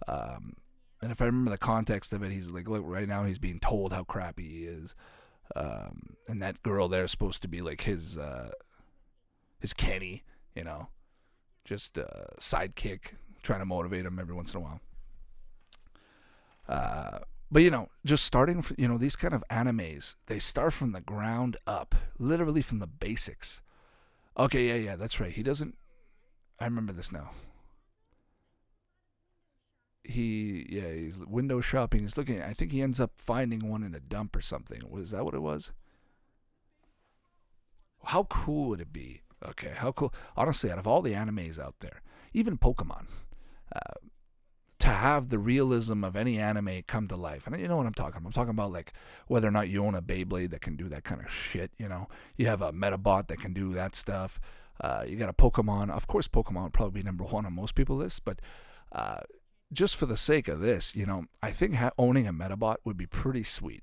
Um, 0.07 0.55
and 1.01 1.13
if 1.13 1.23
I 1.23 1.27
remember 1.27 1.51
the 1.51 1.59
context 1.59 2.13
of 2.13 2.23
it, 2.23 2.33
he's 2.33 2.51
like, 2.51 2.69
look, 2.69 2.83
right 2.85 3.09
now 3.09 3.25
he's 3.25 3.39
being 3.39 3.61
told 3.61 3.93
how 3.93 4.05
crappy 4.05 4.49
he 4.49 4.65
is. 4.65 4.95
Um, 5.57 6.17
and 6.29 6.43
that 6.43 6.63
girl 6.63 6.89
there 6.89 7.05
is 7.05 7.11
supposed 7.11 7.43
to 7.43 7.49
be 7.49 7.61
like 7.63 7.83
his 7.83 8.19
uh, 8.19 8.51
his 9.61 9.73
Kenny, 9.73 10.25
you 10.55 10.65
know, 10.65 10.89
just 11.65 11.97
a 11.99 12.29
sidekick, 12.39 13.15
trying 13.43 13.61
to 13.61 13.65
motivate 13.65 14.05
him 14.05 14.19
every 14.19 14.35
once 14.35 14.55
in 14.55 14.61
a 14.61 14.63
while. 14.63 14.81
Uh, 16.69 17.19
but 17.51 17.63
you 17.63 17.71
know, 17.71 17.89
just 18.05 18.25
starting, 18.25 18.61
from, 18.61 18.77
you 18.79 18.87
know, 18.89 18.99
these 18.99 19.17
kind 19.17 19.33
of 19.33 19.43
animes, 19.51 20.17
they 20.27 20.39
start 20.39 20.75
from 20.75 20.93
the 20.93 21.01
ground 21.01 21.57
up, 21.67 21.95
literally 22.19 22.61
from 22.61 22.79
the 22.79 22.87
basics. 22.87 23.63
Okay, 24.39 24.69
yeah, 24.69 24.91
yeah, 24.91 24.97
that's 24.97 25.19
right. 25.19 25.33
He 25.33 25.43
doesn't. 25.43 25.77
I 26.61 26.65
remember 26.65 26.93
this 26.93 27.11
now. 27.11 27.31
He, 30.09 30.67
yeah, 30.71 30.91
he's 30.91 31.21
window 31.21 31.61
shopping. 31.61 32.01
He's 32.01 32.17
looking. 32.17 32.41
I 32.41 32.55
think 32.55 32.73
he 32.73 32.81
ends 32.81 32.99
up 32.99 33.13
finding 33.19 33.69
one 33.69 33.83
in 33.83 33.95
a 33.95 34.01
dump 34.01 34.35
or 34.35 34.41
something. 34.41 34.81
Was 34.89 35.11
that 35.11 35.25
what 35.25 35.35
it 35.35 35.43
was? 35.43 35.73
How 38.05 38.25
cool 38.25 38.71
would 38.71 38.81
it 38.81 38.93
be? 38.93 39.21
Okay, 39.47 39.73
how 39.77 39.93
cool. 39.93 40.15
Honestly, 40.35 40.71
out 40.71 40.79
of 40.79 40.87
all 40.87 41.03
the 41.03 41.13
animes 41.13 41.59
out 41.59 41.75
there, 41.81 42.01
even 42.33 42.57
Pokemon, 42.57 43.07
uh, 43.75 43.95
to 44.79 44.89
have 44.89 45.29
the 45.29 45.39
realism 45.39 46.05
of 46.05 46.17
any 46.17 46.39
anime 46.39 46.83
come 46.87 47.07
to 47.09 47.17
life. 47.17 47.47
And 47.47 47.61
you 47.61 47.69
know 47.69 47.77
what 47.77 47.87
I'm 47.87 47.95
talking 47.95 48.17
about. 48.17 48.29
I'm 48.29 48.33
talking 48.33 48.51
about 48.51 48.73
like 48.73 48.93
whether 49.27 49.47
or 49.47 49.51
not 49.51 49.69
you 49.69 49.85
own 49.85 49.95
a 49.95 50.03
Beyblade 50.03 50.51
that 50.51 50.63
can 50.63 50.77
do 50.77 50.89
that 50.89 51.05
kind 51.05 51.21
of 51.21 51.31
shit, 51.31 51.71
you 51.79 51.89
know. 51.89 52.09
You 52.37 52.47
have 52.47 52.63
a 52.63 52.73
Medabot 52.73 53.27
that 53.29 53.41
can 53.41 53.53
do 53.53 53.75
that 53.75 53.95
stuff. 53.95 54.41
Uh, 54.81 55.05
you 55.07 55.17
got 55.17 55.29
a 55.29 55.33
Pokemon. 55.33 55.91
Of 55.91 56.07
course, 56.07 56.29
Pokemon 56.29 56.65
would 56.65 56.73
probably 56.73 57.03
be 57.03 57.05
number 57.05 57.25
one 57.25 57.45
on 57.45 57.53
most 57.53 57.75
people's 57.75 57.99
list, 57.99 58.25
but 58.25 58.41
uh, 58.93 59.19
just 59.73 59.97
for 59.97 60.07
the 60.07 60.17
sake 60.17 60.49
of 60.49 60.61
this, 60.61 60.97
you 60.97 61.07
know, 61.07 61.25
I 61.43 61.51
think 61.51 61.75
ha- 61.75 61.91
owning 61.99 62.27
a 62.27 62.33
Medabot 62.33 62.77
would 62.85 62.97
be 62.97 63.07
pretty 63.07 63.43
sweet. 63.43 63.83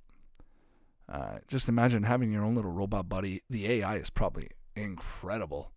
Uh, 1.08 1.38
just 1.48 1.70
imagine 1.70 2.04
having 2.04 2.32
your 2.32 2.44
own 2.44 2.56
little 2.56 2.72
robot 2.72 3.08
buddy. 3.08 3.44
The 3.50 3.72
AI 3.72 3.98
is 3.98 4.10
probably 4.10 4.50
incredible. 4.75 5.72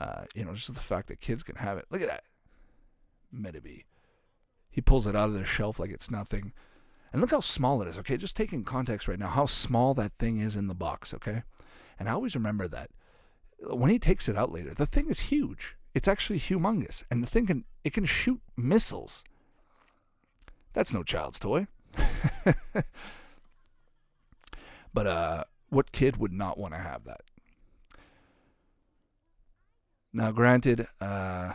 Uh, 0.00 0.24
you 0.34 0.44
know, 0.44 0.54
just 0.54 0.72
the 0.72 0.80
fact 0.80 1.08
that 1.08 1.20
kids 1.20 1.42
can 1.42 1.56
have 1.56 1.78
it. 1.78 1.86
Look 1.90 2.02
at 2.02 2.08
that. 2.08 2.24
Metabee. 3.34 3.84
He 4.70 4.80
pulls 4.80 5.06
it 5.06 5.16
out 5.16 5.28
of 5.28 5.34
the 5.34 5.44
shelf 5.44 5.78
like 5.78 5.90
it's 5.90 6.10
nothing. 6.10 6.52
And 7.12 7.20
look 7.20 7.30
how 7.30 7.40
small 7.40 7.82
it 7.82 7.88
is, 7.88 7.98
okay? 7.98 8.16
Just 8.16 8.36
taking 8.36 8.64
context 8.64 9.08
right 9.08 9.18
now, 9.18 9.28
how 9.28 9.46
small 9.46 9.94
that 9.94 10.12
thing 10.12 10.38
is 10.38 10.56
in 10.56 10.68
the 10.68 10.74
box, 10.74 11.12
okay? 11.14 11.42
And 11.98 12.08
I 12.08 12.12
always 12.12 12.36
remember 12.36 12.68
that. 12.68 12.90
When 13.62 13.90
he 13.90 13.98
takes 13.98 14.28
it 14.28 14.36
out 14.36 14.52
later, 14.52 14.72
the 14.74 14.86
thing 14.86 15.08
is 15.08 15.20
huge. 15.20 15.76
It's 15.94 16.08
actually 16.08 16.38
humongous. 16.38 17.02
And 17.10 17.22
the 17.22 17.26
thing 17.26 17.46
can 17.46 17.64
it 17.84 17.92
can 17.92 18.04
shoot 18.04 18.40
missiles. 18.56 19.24
That's 20.72 20.94
no 20.94 21.02
child's 21.02 21.38
toy. 21.40 21.66
but 24.94 25.06
uh 25.06 25.44
what 25.68 25.92
kid 25.92 26.16
would 26.16 26.32
not 26.32 26.58
want 26.58 26.74
to 26.74 26.80
have 26.80 27.04
that? 27.04 27.22
Now, 30.12 30.32
granted, 30.32 30.88
uh, 31.00 31.52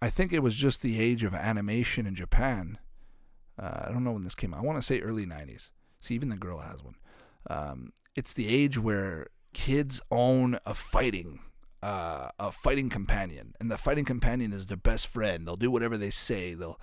I 0.00 0.10
think 0.10 0.32
it 0.32 0.42
was 0.42 0.56
just 0.56 0.80
the 0.80 0.98
age 0.98 1.22
of 1.22 1.34
animation 1.34 2.06
in 2.06 2.14
Japan. 2.14 2.78
Uh, 3.58 3.84
I 3.86 3.92
don't 3.92 4.02
know 4.02 4.12
when 4.12 4.24
this 4.24 4.34
came 4.34 4.54
out. 4.54 4.60
I 4.60 4.62
want 4.62 4.78
to 4.78 4.82
say 4.82 5.00
early 5.00 5.26
90s. 5.26 5.70
See, 6.00 6.14
even 6.14 6.30
the 6.30 6.36
girl 6.36 6.58
has 6.58 6.82
one. 6.82 6.96
Um, 7.50 7.92
it's 8.16 8.32
the 8.32 8.48
age 8.48 8.78
where 8.78 9.28
kids 9.52 10.00
own 10.10 10.58
a 10.64 10.72
fighting 10.72 11.40
uh, 11.82 12.28
a 12.38 12.52
fighting 12.52 12.88
companion, 12.88 13.54
and 13.60 13.70
the 13.70 13.76
fighting 13.76 14.04
companion 14.04 14.52
is 14.52 14.66
their 14.66 14.76
best 14.76 15.06
friend. 15.06 15.46
They'll 15.46 15.56
do 15.56 15.70
whatever 15.70 15.98
they 15.98 16.10
say. 16.10 16.54
They'll, 16.54 16.80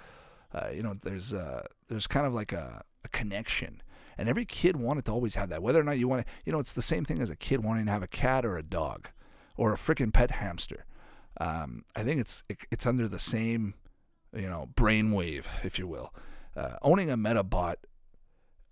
uh, 0.53 0.70
you 0.74 0.84
know, 0.84 0.94
there's 0.94 1.34
uh, 1.34 1.63
there's 1.88 2.08
kind 2.08 2.25
of 2.25 2.34
like 2.34 2.51
a, 2.51 2.84
a 3.03 3.10
connection, 3.10 3.82
and 4.18 4.27
every 4.27 4.46
kid 4.46 4.75
wanted 4.75 5.06
to 5.06 5.12
always 5.12 5.36
have 5.36 5.50
that. 5.50 5.62
Whether 5.62 5.79
or 5.79 5.84
not 5.84 5.98
you 5.98 6.08
want 6.08 6.25
to, 6.25 6.34
you 6.46 6.51
know, 6.51 6.60
it's 6.60 6.74
the 6.74 6.82
same 6.82 7.06
thing 7.06 7.22
as 7.22 7.29
a 7.29 7.36
kid 7.36 7.63
wanting 7.63 7.86
to 7.86 7.91
have 7.91 8.03
a 8.03 8.08
cat 8.08 8.46
or 8.46 8.58
a 8.58 8.63
dog, 8.63 9.10
or 9.56 9.72
a 9.74 9.77
freaking 9.77 10.13
pet 10.13 10.32
hamster. 10.32 10.86
Um, 11.39 11.86
I 11.96 12.03
think 12.03 12.20
it's 12.20 12.44
it, 12.50 12.58
it's 12.70 12.86
under 12.86 13.08
the 13.08 13.20
same, 13.20 13.75
you 14.36 14.50
know, 14.50 14.70
brainwave, 14.75 15.46
if 15.63 15.79
you 15.79 15.88
will. 15.88 16.13
Uh, 16.58 16.75
owning 16.82 17.10
a 17.10 17.15
Medabot 17.15 17.75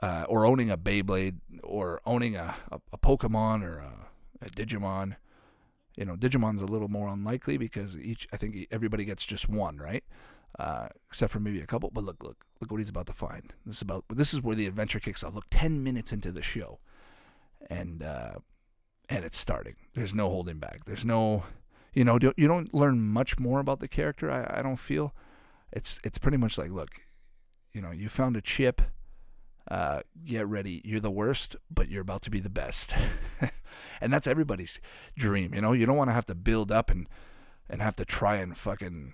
uh, 0.01 0.25
or 0.27 0.45
owning 0.45 0.69
a 0.69 0.77
Beyblade, 0.77 1.37
or 1.63 2.01
owning 2.05 2.35
a, 2.35 2.55
a, 2.71 2.79
a 2.93 2.97
Pokemon 2.97 3.63
or 3.63 3.77
a, 3.77 4.07
a 4.41 4.49
Digimon 4.49 5.15
you 5.97 6.05
know, 6.05 6.15
Digimon's 6.15 6.61
a 6.61 6.67
little 6.67 6.87
more 6.87 7.09
unlikely 7.09 7.57
because 7.57 7.97
each 7.97 8.27
I 8.31 8.37
think 8.37 8.67
everybody 8.71 9.03
gets 9.03 9.25
just 9.25 9.49
one, 9.49 9.77
right? 9.77 10.03
Uh, 10.57 10.87
except 11.09 11.33
for 11.33 11.39
maybe 11.39 11.59
a 11.59 11.65
couple. 11.65 11.89
But 11.91 12.03
look, 12.03 12.23
look, 12.23 12.45
look 12.61 12.71
what 12.71 12.77
he's 12.77 12.89
about 12.89 13.07
to 13.07 13.13
find. 13.13 13.53
This 13.65 13.77
is 13.77 13.81
about 13.81 14.05
this 14.09 14.33
is 14.33 14.41
where 14.41 14.55
the 14.55 14.67
adventure 14.67 14.99
kicks 14.99 15.23
off. 15.23 15.35
Look, 15.35 15.47
ten 15.49 15.83
minutes 15.83 16.13
into 16.13 16.31
the 16.31 16.43
show, 16.43 16.79
and 17.69 18.03
uh, 18.03 18.35
and 19.09 19.25
it's 19.25 19.37
starting. 19.37 19.75
There's 19.95 20.13
no 20.13 20.29
holding 20.29 20.59
back. 20.59 20.85
There's 20.85 21.03
no, 21.03 21.43
you 21.93 22.03
know, 22.03 22.19
you 22.37 22.47
don't 22.47 22.73
learn 22.73 23.01
much 23.01 23.39
more 23.39 23.59
about 23.59 23.79
the 23.79 23.87
character. 23.87 24.31
I, 24.31 24.59
I 24.59 24.61
don't 24.61 24.77
feel. 24.77 25.15
It's 25.73 25.99
it's 26.03 26.19
pretty 26.19 26.37
much 26.37 26.57
like, 26.59 26.69
look, 26.69 26.91
you 27.73 27.81
know, 27.81 27.91
you 27.91 28.07
found 28.07 28.37
a 28.37 28.41
chip. 28.41 28.81
Uh, 29.69 29.99
get 30.23 30.47
ready. 30.47 30.81
You're 30.85 31.01
the 31.01 31.11
worst, 31.11 31.57
but 31.69 31.89
you're 31.89 32.01
about 32.01 32.21
to 32.21 32.29
be 32.29 32.39
the 32.39 32.49
best. 32.49 32.95
and 34.01 34.11
that's 34.11 34.27
everybody's 34.27 34.79
dream. 35.15 35.53
You 35.53 35.61
know, 35.61 35.73
you 35.73 35.85
don't 35.85 35.97
want 35.97 36.09
to 36.09 36.13
have 36.13 36.25
to 36.27 36.35
build 36.35 36.71
up 36.71 36.89
and 36.89 37.07
and 37.69 37.81
have 37.81 37.95
to 37.97 38.05
try 38.05 38.35
and 38.35 38.57
fucking 38.57 39.13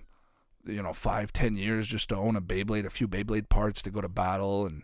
you 0.66 0.82
know 0.82 0.92
five 0.92 1.32
ten 1.32 1.54
years 1.56 1.88
just 1.88 2.08
to 2.10 2.16
own 2.16 2.36
a 2.36 2.40
Beyblade, 2.40 2.86
a 2.86 2.90
few 2.90 3.08
Beyblade 3.08 3.48
parts 3.48 3.82
to 3.82 3.90
go 3.90 4.00
to 4.00 4.08
battle, 4.08 4.66
and 4.66 4.82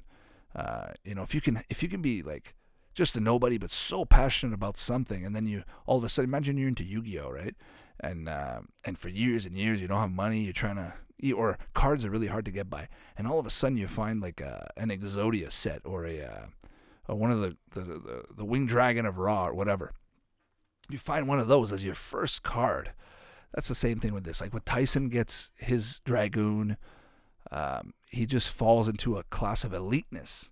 uh, 0.55 0.89
you 1.05 1.15
know 1.15 1.23
if 1.23 1.35
you 1.35 1.41
can 1.41 1.63
if 1.69 1.83
you 1.83 1.89
can 1.89 2.03
be 2.03 2.23
like 2.23 2.55
just 2.95 3.17
a 3.17 3.21
nobody 3.21 3.57
but 3.57 3.71
so 3.71 4.05
passionate 4.05 4.55
about 4.55 4.77
something, 4.77 5.25
and 5.25 5.35
then 5.35 5.47
you 5.47 5.65
all 5.87 5.99
of 5.99 6.05
a 6.05 6.09
sudden 6.09 6.29
imagine 6.31 6.59
you're 6.59 6.69
into 6.69 6.85
Yu-Gi-Oh, 6.85 7.31
right? 7.31 7.55
And 8.01 8.29
uh, 8.29 8.61
and 8.85 8.99
for 8.99 9.09
years 9.09 9.47
and 9.47 9.57
years 9.57 9.81
you 9.81 9.89
don't 9.89 10.01
have 10.01 10.11
money, 10.11 10.43
you're 10.43 10.53
trying 10.53 10.77
to 10.77 10.95
or 11.35 11.59
cards 11.75 12.05
are 12.05 12.11
really 12.11 12.29
hard 12.29 12.47
to 12.47 12.51
get 12.51 12.71
by, 12.71 12.89
and 13.17 13.27
all 13.27 13.39
of 13.39 13.47
a 13.47 13.51
sudden 13.51 13.77
you 13.77 13.87
find 13.87 14.21
like 14.21 14.41
a, 14.41 14.71
an 14.77 14.89
Exodia 14.89 15.53
set 15.53 15.83
or 15.85 16.07
a 16.07 16.21
uh, 16.21 16.47
uh, 17.11 17.15
one 17.15 17.31
of 17.31 17.41
the, 17.41 17.57
the, 17.73 17.81
the, 17.81 18.25
the 18.37 18.45
Winged 18.45 18.69
Dragon 18.69 19.07
of 19.07 19.19
Ra 19.19 19.47
or 19.47 19.55
whatever. 19.55 19.93
You 20.89 20.99
find 20.99 21.29
one 21.29 21.41
of 21.41 21.49
those 21.49 21.73
as 21.73 21.85
your 21.85 21.95
first 21.95 22.43
card. 22.43 22.93
That's 23.55 23.69
the 23.69 23.75
same 23.75 24.01
thing 24.01 24.15
with 24.15 24.25
this. 24.25 24.41
Like 24.41 24.53
when 24.53 24.63
Tyson 24.63 25.09
gets 25.09 25.51
his 25.57 26.01
Dragoon, 26.01 26.77
um, 27.51 27.95
he 28.09 28.27
just 28.27 28.49
falls 28.49 28.89
into 28.89 29.19
a 29.19 29.25
class 29.25 29.65
of 29.65 29.73
eliteness. 29.73 30.51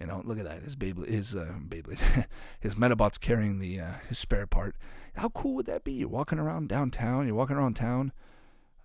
You 0.00 0.06
know, 0.06 0.22
look 0.24 0.38
at 0.38 0.44
that. 0.44 0.62
His 0.62 0.76
Beyblade, 0.76 1.08
his 1.08 1.34
uh, 1.34 1.54
Beyblade, 1.68 2.26
his 2.60 2.76
Medabot's 2.76 3.18
carrying 3.18 3.58
the 3.58 3.80
uh, 3.80 3.92
his 4.08 4.18
spare 4.18 4.46
part. 4.46 4.76
How 5.14 5.28
cool 5.30 5.54
would 5.56 5.66
that 5.66 5.82
be? 5.82 5.92
You're 5.92 6.08
walking 6.08 6.38
around 6.38 6.68
downtown. 6.68 7.26
You're 7.26 7.34
walking 7.34 7.56
around 7.56 7.74
town. 7.74 8.12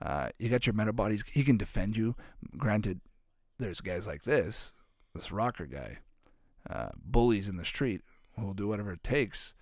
Uh, 0.01 0.29
you 0.39 0.49
got 0.49 0.65
your 0.65 0.73
Medabot. 0.73 1.11
He's, 1.11 1.23
he 1.31 1.43
can 1.43 1.57
defend 1.57 1.95
you. 1.95 2.15
Granted, 2.57 2.99
there's 3.59 3.81
guys 3.81 4.07
like 4.07 4.23
this, 4.23 4.73
this 5.13 5.31
rocker 5.31 5.67
guy, 5.67 5.99
uh, 6.69 6.89
bullies 6.95 7.49
in 7.49 7.57
the 7.57 7.65
street 7.65 8.01
who 8.37 8.45
will 8.45 8.53
do 8.53 8.67
whatever 8.67 8.91
it 8.93 9.03
takes, 9.03 9.53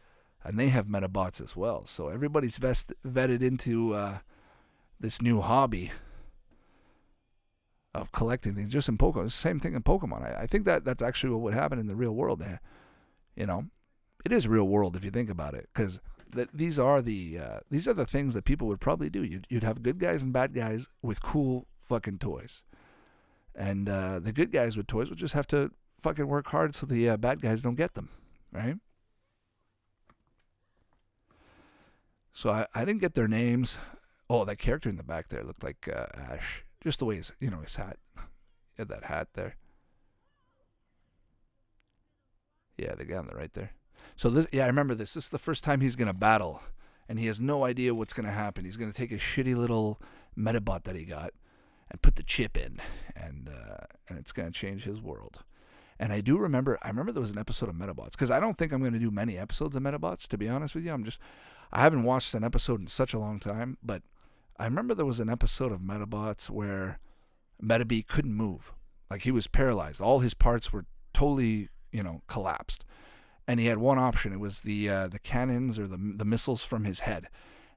and 0.43 0.59
they 0.59 0.69
have 0.69 0.87
medabots 0.87 1.41
as 1.41 1.55
well. 1.55 1.85
So 1.85 2.09
everybody's 2.09 2.57
vest- 2.57 2.93
vetted 3.05 3.41
into 3.41 3.93
uh, 3.93 4.17
this 4.99 5.21
new 5.21 5.41
hobby 5.41 5.91
of 7.93 8.11
collecting 8.11 8.55
things. 8.55 8.71
Just 8.71 8.89
in 8.89 8.97
Pokemon, 8.97 9.31
same 9.31 9.59
thing 9.59 9.75
in 9.75 9.83
Pokemon. 9.83 10.23
I, 10.23 10.43
I 10.43 10.47
think 10.47 10.65
that 10.65 10.85
that's 10.85 11.03
actually 11.03 11.31
what 11.31 11.41
would 11.41 11.53
happen 11.53 11.79
in 11.79 11.87
the 11.87 11.95
real 11.95 12.13
world. 12.13 12.41
Eh, 12.41 12.57
you 13.35 13.45
know, 13.45 13.65
it 14.25 14.31
is 14.31 14.47
real 14.47 14.67
world 14.67 14.95
if 14.95 15.03
you 15.03 15.11
think 15.11 15.29
about 15.29 15.53
it, 15.53 15.69
because 15.73 15.99
th- 16.33 16.49
these 16.53 16.79
are 16.79 17.01
the 17.01 17.39
uh, 17.39 17.59
these 17.69 17.87
are 17.87 17.93
the 17.93 18.05
things 18.05 18.33
that 18.33 18.45
people 18.45 18.67
would 18.67 18.79
probably 18.79 19.09
do. 19.09 19.23
You'd, 19.23 19.47
you'd 19.49 19.63
have 19.63 19.83
good 19.83 19.99
guys 19.99 20.23
and 20.23 20.31
bad 20.31 20.53
guys 20.53 20.87
with 21.01 21.21
cool 21.21 21.67
fucking 21.81 22.19
toys. 22.19 22.63
And 23.53 23.89
uh, 23.89 24.19
the 24.19 24.31
good 24.31 24.51
guys 24.51 24.77
with 24.77 24.87
toys 24.87 25.09
would 25.09 25.19
just 25.19 25.33
have 25.33 25.47
to 25.47 25.71
fucking 26.01 26.27
work 26.27 26.47
hard 26.47 26.75
so 26.75 26.85
the 26.85 27.09
uh, 27.09 27.17
bad 27.17 27.41
guys 27.41 27.61
don't 27.61 27.75
get 27.75 27.93
them, 27.93 28.09
right? 28.51 28.75
So 32.33 32.49
I, 32.49 32.65
I 32.73 32.85
didn't 32.85 33.01
get 33.01 33.13
their 33.13 33.27
names. 33.27 33.77
Oh, 34.29 34.45
that 34.45 34.57
character 34.57 34.89
in 34.89 34.95
the 34.95 35.03
back 35.03 35.27
there 35.27 35.43
looked 35.43 35.63
like 35.63 35.87
uh, 35.87 36.07
Ash. 36.17 36.63
Just 36.83 36.99
the 36.99 37.05
way 37.05 37.17
his, 37.17 37.33
you 37.39 37.51
know, 37.51 37.59
his 37.59 37.75
hat. 37.75 37.97
He 38.15 38.79
had 38.79 38.89
that 38.89 39.03
hat 39.03 39.29
there. 39.33 39.55
Yeah, 42.77 42.95
the 42.95 43.05
guy 43.05 43.17
on 43.17 43.27
the 43.27 43.35
right 43.35 43.53
there. 43.53 43.73
So 44.15 44.29
this, 44.29 44.47
yeah, 44.51 44.63
I 44.63 44.67
remember 44.67 44.95
this. 44.95 45.13
This 45.13 45.25
is 45.25 45.29
the 45.29 45.37
first 45.37 45.63
time 45.63 45.81
he's 45.81 45.95
gonna 45.95 46.13
battle, 46.13 46.63
and 47.07 47.19
he 47.19 47.27
has 47.27 47.39
no 47.39 47.63
idea 47.63 47.93
what's 47.93 48.13
gonna 48.13 48.31
happen. 48.31 48.65
He's 48.65 48.77
gonna 48.77 48.93
take 48.93 49.11
a 49.11 49.17
shitty 49.17 49.55
little 49.55 50.01
Medabot 50.37 50.83
that 50.83 50.95
he 50.95 51.05
got 51.05 51.31
and 51.89 52.01
put 52.01 52.15
the 52.15 52.23
chip 52.23 52.57
in, 52.57 52.79
and 53.15 53.49
uh, 53.49 53.85
and 54.09 54.17
it's 54.17 54.31
gonna 54.31 54.51
change 54.51 54.83
his 54.83 55.01
world. 55.01 55.43
And 56.01 56.11
I 56.11 56.19
do 56.19 56.35
remember, 56.39 56.79
I 56.81 56.87
remember 56.87 57.11
there 57.11 57.21
was 57.21 57.29
an 57.29 57.37
episode 57.37 57.69
of 57.69 57.75
Medabots 57.75 58.13
because 58.13 58.31
I 58.31 58.39
don't 58.39 58.57
think 58.57 58.73
I'm 58.73 58.81
going 58.81 58.93
to 58.93 58.99
do 58.99 59.11
many 59.11 59.37
episodes 59.37 59.75
of 59.75 59.83
Medabots, 59.83 60.27
to 60.29 60.37
be 60.37 60.49
honest 60.49 60.73
with 60.73 60.83
you. 60.83 60.91
I'm 60.91 61.03
just, 61.03 61.19
I 61.71 61.81
haven't 61.81 62.01
watched 62.01 62.33
an 62.33 62.43
episode 62.43 62.81
in 62.81 62.87
such 62.87 63.13
a 63.13 63.19
long 63.19 63.39
time, 63.39 63.77
but 63.83 64.01
I 64.57 64.65
remember 64.65 64.95
there 64.95 65.05
was 65.05 65.19
an 65.19 65.29
episode 65.29 65.71
of 65.71 65.79
Medabots 65.79 66.49
where 66.49 66.97
Metabee 67.63 68.07
couldn't 68.07 68.33
move. 68.33 68.73
Like 69.11 69.21
he 69.21 69.31
was 69.31 69.45
paralyzed. 69.45 70.01
All 70.01 70.19
his 70.19 70.33
parts 70.33 70.73
were 70.73 70.85
totally, 71.13 71.69
you 71.91 72.01
know, 72.01 72.23
collapsed. 72.25 72.83
And 73.47 73.59
he 73.59 73.67
had 73.67 73.77
one 73.77 73.99
option. 73.99 74.33
It 74.33 74.39
was 74.39 74.61
the 74.61 74.89
uh, 74.89 75.07
the 75.07 75.19
cannons 75.19 75.77
or 75.77 75.85
the 75.85 75.97
the 75.97 76.25
missiles 76.25 76.63
from 76.63 76.85
his 76.85 77.01
head. 77.01 77.27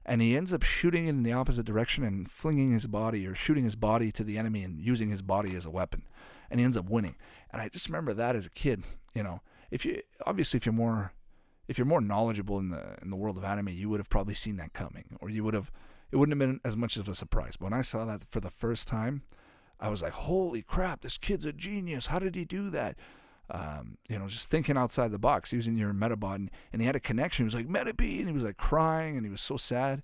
And 0.05 0.21
he 0.21 0.37
ends 0.37 0.53
up 0.53 0.61
shooting 0.61 1.07
it 1.07 1.09
in 1.09 1.23
the 1.23 1.33
opposite 1.33 1.65
direction 1.65 2.03
and 2.03 2.29
flinging 2.29 2.71
his 2.71 2.85
body 2.85 3.25
or 3.25 3.33
shooting 3.33 3.63
his 3.63 3.75
body 3.75 4.11
to 4.11 4.23
the 4.23 4.37
enemy 4.37 4.63
and 4.63 4.79
using 4.79 5.09
his 5.09 5.23
body 5.23 5.55
as 5.55 5.65
a 5.65 5.71
weapon 5.71 6.03
and 6.49 6.59
he 6.59 6.63
ends 6.63 6.77
up 6.77 6.89
winning. 6.89 7.15
And 7.51 7.61
I 7.61 7.69
just 7.69 7.87
remember 7.87 8.13
that 8.13 8.35
as 8.35 8.45
a 8.45 8.49
kid. 8.49 8.83
You 9.13 9.23
know, 9.23 9.41
if 9.71 9.85
you 9.85 10.01
obviously 10.25 10.57
if 10.57 10.65
you're 10.65 10.73
more 10.73 11.13
if 11.67 11.77
you're 11.77 11.85
more 11.85 12.01
knowledgeable 12.01 12.59
in 12.59 12.69
the 12.69 12.97
in 13.01 13.09
the 13.09 13.15
world 13.15 13.37
of 13.37 13.43
anime, 13.43 13.69
you 13.69 13.89
would 13.89 13.99
have 13.99 14.09
probably 14.09 14.33
seen 14.33 14.57
that 14.57 14.73
coming, 14.73 15.17
or 15.21 15.29
you 15.29 15.43
would 15.43 15.53
have 15.53 15.71
it 16.11 16.17
wouldn't 16.17 16.39
have 16.39 16.47
been 16.47 16.59
as 16.63 16.77
much 16.77 16.97
of 16.97 17.09
a 17.09 17.15
surprise. 17.15 17.57
But 17.57 17.65
when 17.65 17.73
I 17.73 17.81
saw 17.81 18.05
that 18.05 18.23
for 18.23 18.39
the 18.39 18.49
first 18.49 18.87
time, 18.87 19.23
I 19.79 19.89
was 19.89 20.01
like, 20.01 20.13
"Holy 20.13 20.61
crap! 20.61 21.01
This 21.01 21.17
kid's 21.17 21.45
a 21.45 21.53
genius! 21.53 22.07
How 22.07 22.19
did 22.19 22.35
he 22.35 22.45
do 22.45 22.69
that?" 22.69 22.97
Um, 23.49 23.97
you 24.09 24.17
know, 24.17 24.27
just 24.27 24.49
thinking 24.49 24.77
outside 24.77 25.11
the 25.11 25.19
box, 25.19 25.53
using 25.53 25.75
your 25.75 25.93
Medabot, 25.93 26.35
and, 26.35 26.51
and 26.73 26.81
he 26.81 26.85
had 26.87 26.95
a 26.95 26.99
connection. 26.99 27.43
He 27.43 27.45
was 27.45 27.55
like 27.55 27.67
Metabee, 27.67 28.19
and 28.19 28.27
he 28.27 28.33
was 28.33 28.43
like 28.43 28.57
crying, 28.57 29.15
and 29.15 29.25
he 29.25 29.31
was 29.31 29.41
so 29.41 29.57
sad. 29.57 30.01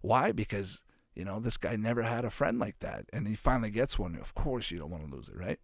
Why? 0.00 0.32
Because 0.32 0.82
you 1.14 1.24
know 1.24 1.40
this 1.40 1.56
guy 1.56 1.76
never 1.76 2.02
had 2.02 2.24
a 2.24 2.30
friend 2.30 2.58
like 2.58 2.78
that, 2.78 3.04
and 3.12 3.28
he 3.28 3.34
finally 3.34 3.70
gets 3.70 3.98
one. 3.98 4.16
Of 4.16 4.34
course, 4.34 4.70
you 4.70 4.78
don't 4.78 4.90
want 4.90 5.08
to 5.08 5.14
lose 5.14 5.28
it, 5.28 5.36
right? 5.36 5.58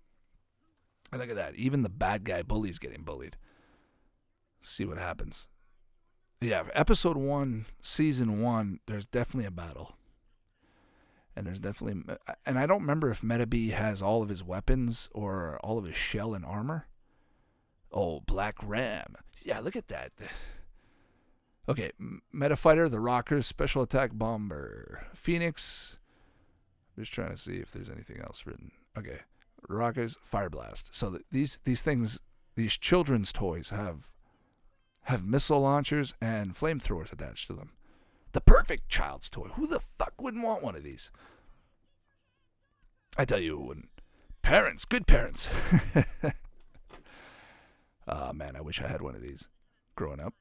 And 1.13 1.21
look 1.21 1.31
at 1.31 1.37
that. 1.37 1.55
Even 1.55 1.83
the 1.83 1.89
bad 1.89 2.25
guy 2.25 2.43
bully's 2.43 2.79
getting 2.79 3.03
bullied. 3.03 3.37
See 4.61 4.85
what 4.85 4.99
happens. 4.99 5.49
Yeah, 6.41 6.65
episode 6.75 7.17
one, 7.17 7.67
season 7.81 8.43
one, 8.43 8.81
there's 8.87 9.07
definitely 9.07 9.47
a 9.47 9.51
battle. 9.51 9.97
And 11.37 11.47
there's 11.47 11.59
definitely. 11.59 12.15
And 12.45 12.59
I 12.59 12.67
don't 12.67 12.83
remember 12.83 13.11
if 13.11 13.23
Meta 13.23 13.47
Metabee 13.47 13.71
has 13.71 14.03
all 14.03 14.23
of 14.23 14.29
his 14.29 14.43
weapons 14.43 15.09
or 15.13 15.59
all 15.65 15.79
of 15.79 15.85
his 15.85 15.97
shell 15.97 16.35
and 16.35 16.45
armor. 16.45 16.87
Oh, 17.95 18.21
Black 18.27 18.57
Ram. 18.63 19.15
Yeah, 19.43 19.61
look 19.61 19.77
at 19.77 19.87
that. 19.89 20.11
Okay, 21.69 21.93
Metafighter, 22.35 22.91
the 22.91 23.01
Rockers, 23.01 23.47
Special 23.47 23.83
Attack 23.83 24.11
Bomber, 24.15 25.07
Phoenix. 25.15 25.99
I'm 26.97 27.05
just 27.05 27.13
trying 27.13 27.31
to 27.31 27.37
see 27.37 27.57
if 27.57 27.71
there's 27.71 27.89
anything 27.89 28.21
else 28.21 28.45
written. 28.45 28.73
Okay, 28.99 29.21
Rockers, 29.69 30.19
Fire 30.23 30.51
Blast. 30.51 30.95
So 30.95 31.19
these 31.31 31.61
these 31.65 31.83
things, 31.83 32.21
these 32.57 32.77
children's 32.77 33.33
toys 33.33 33.71
have 33.71 34.11
have 35.05 35.25
missile 35.25 35.61
launchers 35.61 36.15
and 36.21 36.55
flamethrowers 36.55 37.13
attached 37.13 37.47
to 37.47 37.53
them. 37.53 37.71
The 38.33 38.41
perfect 38.41 38.89
child's 38.89 39.31
toy. 39.31 39.49
Who 39.55 39.67
the 39.67 39.81
fuck 39.81 40.21
wouldn't 40.21 40.43
want 40.43 40.63
one 40.63 40.75
of 40.75 40.83
these? 40.83 41.11
I 43.17 43.25
tell 43.25 43.39
you 43.39 43.59
wouldn't. 43.59 43.89
Parents, 44.43 44.85
good 44.85 45.07
parents. 45.07 45.49
oh 48.09 48.33
man, 48.33 48.57
I 48.57 48.61
wish 48.61 48.81
I 48.81 48.89
had 48.89 49.03
one 49.03 49.15
of 49.15 49.23
these 49.23 49.49
growing 49.97 50.21
up. 50.21 50.35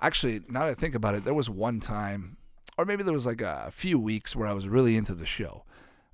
Actually, 0.00 0.40
now 0.48 0.60
that 0.60 0.70
I 0.70 0.74
think 0.74 0.94
about 0.94 1.14
it, 1.14 1.24
there 1.24 1.34
was 1.34 1.50
one 1.50 1.80
time 1.80 2.36
or 2.76 2.84
maybe 2.84 3.02
there 3.02 3.14
was 3.14 3.26
like 3.26 3.40
a 3.40 3.70
few 3.70 3.98
weeks 3.98 4.34
where 4.34 4.48
I 4.48 4.52
was 4.52 4.68
really 4.68 4.96
into 4.96 5.14
the 5.14 5.26
show. 5.26 5.64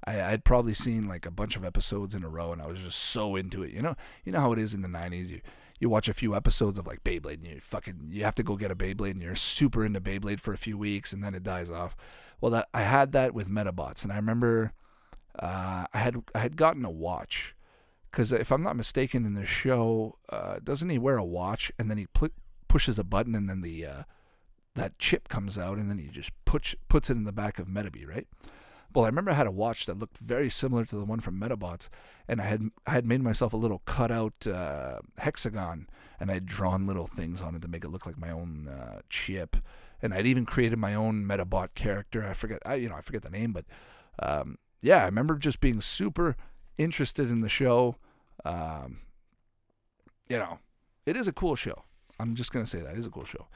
I, 0.05 0.23
I'd 0.23 0.45
probably 0.45 0.75
seen 0.75 1.09
like 1.09 1.27
a 1.27 1.31
bunch 1.31 1.57
of 1.57 1.65
episodes 1.65 2.15
in 2.15 2.25
a 2.25 2.29
row, 2.29 2.53
and 2.53 2.61
I 2.61 2.67
was 2.67 2.83
just 2.83 2.99
so 2.99 3.37
into 3.37 3.63
it. 3.63 3.73
You 3.73 3.83
know, 3.83 3.97
you 4.25 4.33
know 4.33 4.41
how 4.41 4.53
it 4.53 4.59
is 4.59 4.75
in 4.75 4.83
the 4.83 4.89
'90s. 4.89 5.31
You 5.31 5.41
you 5.79 5.89
watch 5.89 6.09
a 6.09 6.15
few 6.15 6.35
episodes 6.35 6.79
of 6.79 6.87
like 6.87 7.05
Beyblade, 7.05 7.35
and 7.35 7.47
you 7.47 7.61
fucking 7.61 8.09
you 8.11 8.25
have 8.25 8.35
to 8.37 8.43
go 8.43 8.57
get 8.57 8.71
a 8.71 8.77
Beyblade, 8.77 9.13
and 9.13 9.23
you're 9.23 9.35
super 9.35 9.85
into 9.85 10.01
Beyblade 10.01 10.41
for 10.41 10.53
a 10.53 10.59
few 10.59 10.77
weeks, 10.79 11.13
and 11.13 11.23
then 11.23 11.35
it 11.35 11.43
dies 11.43 11.71
off. 11.71 11.97
Well, 12.41 12.51
that 12.53 12.69
I 12.73 12.83
had 12.83 13.13
that 13.13 13.35
with 13.35 13.51
Medabots, 13.51 14.03
and 14.03 14.13
I 14.13 14.17
remember 14.17 14.73
uh, 15.39 15.85
I 15.93 15.99
had 15.99 16.23
I 16.35 16.39
had 16.39 16.57
gotten 16.57 16.85
a 16.85 16.91
watch 16.91 17.55
because 18.11 18.33
if 18.33 18.51
I'm 18.51 18.63
not 18.63 18.77
mistaken, 18.77 19.25
in 19.25 19.35
the 19.35 19.45
show, 19.45 20.19
uh, 20.29 20.57
doesn't 20.63 20.89
he 20.89 20.99
wear 20.99 21.17
a 21.17 21.25
watch 21.25 21.71
and 21.79 21.91
then 21.91 21.99
he 21.99 22.07
pl- 22.07 22.31
pushes 22.69 22.99
a 22.99 23.05
button 23.05 23.35
and 23.35 23.49
then 23.49 23.61
the 23.61 23.87
uh, 23.87 24.03
that 24.75 24.99
chip 24.99 25.29
comes 25.29 25.59
out 25.59 25.79
and 25.79 25.91
then 25.91 25.99
he 25.99 26.09
just 26.09 26.31
puts 26.45 26.75
puts 26.89 27.11
it 27.11 27.17
in 27.17 27.25
the 27.25 27.33
back 27.33 27.59
of 27.59 27.67
Metabee, 27.67 28.07
right? 28.07 28.27
Well, 28.93 29.05
I 29.05 29.09
remember 29.09 29.31
I 29.31 29.35
had 29.35 29.47
a 29.47 29.53
watch 29.53 29.87
that 29.87 29.99
looked 29.99 30.19
very 30.19 30.51
similar 30.51 30.85
to 30.85 30.97
the 30.97 31.05
one 31.05 31.21
from 31.21 31.41
Medabots, 31.41 31.89
and 32.27 32.41
I 32.41 32.47
had 32.47 32.71
I 32.87 32.93
had 32.93 33.07
made 33.07 33.23
myself 33.23 33.53
a 33.53 33.57
little 33.57 33.83
cutout 33.85 34.47
uh, 34.47 34.99
hexagon, 35.19 35.89
and 36.19 36.31
I 36.31 36.35
had 36.35 36.47
drawn 36.47 36.87
little 36.87 37.07
things 37.07 37.41
on 37.41 37.55
it 37.55 37.63
to 37.63 37.69
make 37.69 37.85
it 37.85 37.91
look 37.91 38.07
like 38.07 38.19
my 38.19 38.31
own 38.31 38.67
uh, 38.67 39.01
chip, 39.09 39.57
and 40.03 40.13
I'd 40.13 40.27
even 40.27 40.45
created 40.45 40.79
my 40.79 40.95
own 40.95 41.25
Medabot 41.25 41.75
character. 41.75 42.27
I 42.27 42.35
forget, 42.35 42.61
I 42.67 42.75
you 42.75 42.89
know 42.89 42.97
I 42.97 43.01
forget 43.01 43.23
the 43.23 43.31
name, 43.31 43.53
but 43.53 43.65
um, 44.19 44.59
yeah, 44.81 45.03
I 45.03 45.05
remember 45.05 45.37
just 45.37 45.61
being 45.61 45.81
super 45.81 46.37
interested 46.81 47.31
in 47.31 47.43
the 47.43 47.49
show. 47.49 47.97
Um, 48.45 49.01
you 50.29 50.39
know, 50.39 50.59
it 51.07 51.17
is 51.17 51.29
a 51.29 51.33
cool 51.33 51.55
show. 51.55 51.85
I'm 52.19 52.35
just 52.35 52.53
gonna 52.53 52.67
say 52.67 52.81
that 52.81 52.95
it 52.95 52.99
is 52.99 53.07
a 53.07 53.11
cool 53.11 53.25
show. 53.25 53.47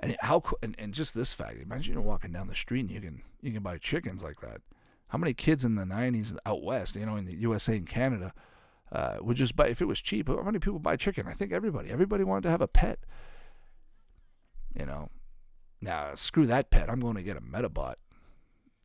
And 0.00 0.16
how 0.20 0.42
and, 0.62 0.74
and 0.78 0.92
just 0.92 1.14
this 1.14 1.32
fact, 1.32 1.58
imagine 1.60 2.02
walking 2.04 2.32
down 2.32 2.48
the 2.48 2.54
street 2.54 2.80
and 2.80 2.90
you 2.90 3.00
can 3.00 3.22
you 3.40 3.52
can 3.52 3.62
buy 3.62 3.78
chickens 3.78 4.22
like 4.22 4.40
that. 4.40 4.60
How 5.08 5.18
many 5.18 5.32
kids 5.32 5.64
in 5.64 5.76
the 5.76 5.84
'90s 5.84 6.36
out 6.44 6.62
west, 6.62 6.96
you 6.96 7.06
know, 7.06 7.16
in 7.16 7.24
the 7.24 7.36
USA 7.36 7.76
and 7.76 7.86
Canada, 7.86 8.32
uh, 8.90 9.18
would 9.20 9.36
just 9.36 9.54
buy 9.54 9.68
if 9.68 9.80
it 9.80 9.86
was 9.86 10.02
cheap? 10.02 10.28
How 10.28 10.42
many 10.42 10.58
people 10.58 10.80
buy 10.80 10.96
chicken? 10.96 11.26
I 11.28 11.32
think 11.32 11.52
everybody. 11.52 11.90
Everybody 11.90 12.24
wanted 12.24 12.42
to 12.42 12.50
have 12.50 12.60
a 12.60 12.68
pet. 12.68 12.98
You 14.78 14.84
know, 14.84 15.10
now 15.80 16.14
screw 16.14 16.46
that 16.46 16.70
pet. 16.70 16.90
I'm 16.90 17.00
going 17.00 17.14
to 17.14 17.22
get 17.22 17.36
a 17.36 17.40
Medabot. 17.40 17.94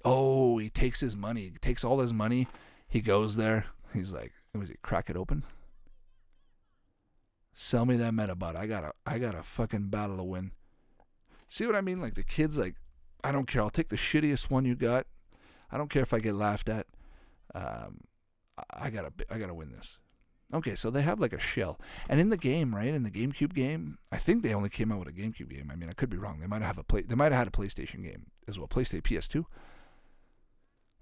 Oh, 0.05 0.57
he 0.57 0.69
takes 0.69 1.01
his 1.01 1.17
money. 1.17 1.41
He 1.41 1.57
takes 1.59 1.83
all 1.83 2.00
his 2.00 2.13
money. 2.13 2.47
He 2.91 3.00
goes 3.00 3.38
there. 3.38 3.67
He's 3.93 4.12
like, 4.12 4.33
was 4.53 4.67
he 4.67 4.75
crack 4.81 5.10
it 5.10 5.15
open? 5.15 5.43
Sell 7.53 7.86
me 7.86 7.95
that 7.95 8.13
Medabot. 8.13 8.57
I 8.57 8.67
got 8.67 8.83
a 8.83 8.91
I 9.05 9.17
got 9.17 9.33
a 9.33 9.43
fucking 9.43 9.88
battle 9.88 10.17
to 10.17 10.24
win. 10.24 10.51
See 11.48 11.65
what 11.65 11.75
I 11.75 11.81
mean? 11.81 12.01
Like 12.01 12.15
the 12.15 12.24
kids, 12.24 12.57
like, 12.57 12.75
I 13.24 13.31
don't 13.31 13.48
care. 13.48 13.62
I'll 13.62 13.69
take 13.69 13.88
the 13.88 13.95
shittiest 13.95 14.50
one 14.50 14.65
you 14.65 14.75
got. 14.75 15.07
I 15.71 15.77
don't 15.77 15.89
care 15.89 16.01
if 16.01 16.13
I 16.13 16.19
get 16.19 16.36
laughed 16.36 16.67
at. 16.67 16.86
Um, 17.55 18.01
I 18.74 18.89
gotta, 18.89 19.13
I 19.29 19.38
gotta 19.38 19.53
win 19.53 19.71
this. 19.71 19.98
Okay, 20.53 20.75
so 20.75 20.89
they 20.89 21.01
have 21.01 21.21
like 21.21 21.31
a 21.31 21.39
shell, 21.39 21.79
and 22.10 22.19
in 22.19 22.27
the 22.27 22.36
game, 22.36 22.75
right? 22.75 22.89
In 22.89 23.03
the 23.03 23.12
GameCube 23.12 23.53
game, 23.53 24.00
I 24.12 24.17
think 24.17 24.43
they 24.43 24.53
only 24.53 24.67
came 24.67 24.91
out 24.91 25.00
with 25.00 25.07
a 25.07 25.13
GameCube 25.13 25.50
game. 25.50 25.69
I 25.71 25.77
mean, 25.77 25.89
I 25.89 25.93
could 25.93 26.10
be 26.10 26.17
wrong. 26.17 26.41
They 26.41 26.48
might 26.48 26.62
have 26.62 26.77
a 26.77 26.83
play. 26.83 27.03
They 27.03 27.15
might 27.15 27.31
have 27.31 27.39
had 27.39 27.48
a 27.48 27.51
PlayStation 27.51 28.03
game 28.03 28.25
as 28.50 28.60
well. 28.60 28.67
PlayStation 28.67 29.01
PS2. 29.01 29.45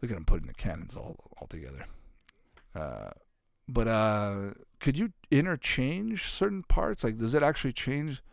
Look 0.02 0.12
at 0.12 0.16
them 0.16 0.26
putting 0.26 0.48
the 0.48 0.54
cannons 0.54 0.96
all 0.96 1.18
all 1.40 1.48
together. 1.48 1.86
Uh, 2.76 3.10
but 3.68 3.88
uh, 3.88 4.52
could 4.80 4.98
you 4.98 5.14
interchange 5.30 6.30
certain 6.30 6.64
parts? 6.64 7.04
Like, 7.04 7.18
does 7.18 7.34
it 7.34 7.44
actually 7.44 7.74
change? 7.74 8.24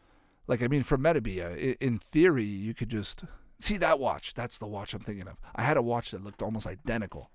Like, 0.46 0.62
I 0.62 0.68
mean, 0.68 0.82
for 0.82 0.96
Metabee, 0.96 1.76
in 1.80 1.98
theory, 1.98 2.44
you 2.44 2.72
could 2.72 2.88
just 2.88 3.24
see 3.58 3.76
that 3.78 3.98
watch. 3.98 4.34
That's 4.34 4.58
the 4.58 4.66
watch 4.66 4.94
I'm 4.94 5.00
thinking 5.00 5.28
of. 5.28 5.36
I 5.54 5.62
had 5.62 5.76
a 5.76 5.82
watch 5.82 6.12
that 6.12 6.24
looked 6.24 6.42
almost 6.42 6.66
identical. 6.66 7.30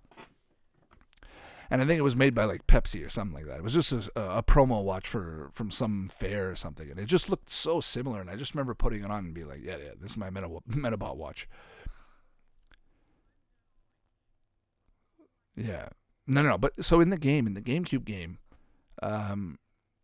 And 1.70 1.82
I 1.82 1.86
think 1.86 2.00
it 2.00 2.04
was 2.04 2.18
made 2.18 2.36
by 2.36 2.44
like 2.44 2.68
Pepsi 2.68 3.06
or 3.06 3.10
something 3.10 3.34
like 3.34 3.46
that. 3.46 3.58
It 3.58 3.64
was 3.64 3.74
just 3.74 3.94
a, 3.94 4.38
a 4.38 4.44
promo 4.44 4.84
watch 4.84 5.08
for 5.08 5.50
from 5.54 5.72
some 5.72 6.10
fair 6.10 6.52
or 6.52 6.56
something, 6.56 6.90
and 6.92 7.00
it 7.00 7.06
just 7.06 7.30
looked 7.30 7.50
so 7.50 7.80
similar. 7.80 8.20
And 8.20 8.30
I 8.30 8.36
just 8.36 8.54
remember 8.54 8.74
putting 8.74 9.06
it 9.06 9.10
on 9.10 9.26
and 9.26 9.34
be 9.34 9.46
like, 9.46 9.62
"Yeah, 9.64 9.78
yeah, 9.78 9.92
this 9.98 10.12
is 10.12 10.18
my 10.18 10.30
Meta, 10.30 10.50
Medabot 10.70 11.16
watch." 11.16 11.48
Yeah, 15.56 15.90
no, 16.28 16.42
no, 16.42 16.50
no. 16.50 16.58
But 16.58 16.84
so 16.84 17.02
in 17.02 17.10
the 17.10 17.18
game, 17.18 17.48
in 17.48 17.54
the 17.54 17.62
GameCube 17.62 18.06
game, 18.06 18.38
um, 19.04 19.60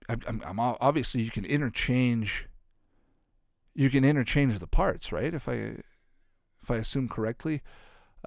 I'm, 0.10 0.21
I'm, 0.27 0.41
I'm 0.45 0.60
obviously 0.60 1.21
you 1.21 1.31
can 1.31 1.45
interchange 1.45 2.47
you 3.77 3.91
can 3.91 4.03
interchange 4.03 4.57
the 4.57 4.67
parts, 4.67 5.12
right? 5.12 5.33
If 5.33 5.47
I 5.47 5.77
if 6.62 6.71
I 6.71 6.75
assume 6.75 7.07
correctly. 7.07 7.62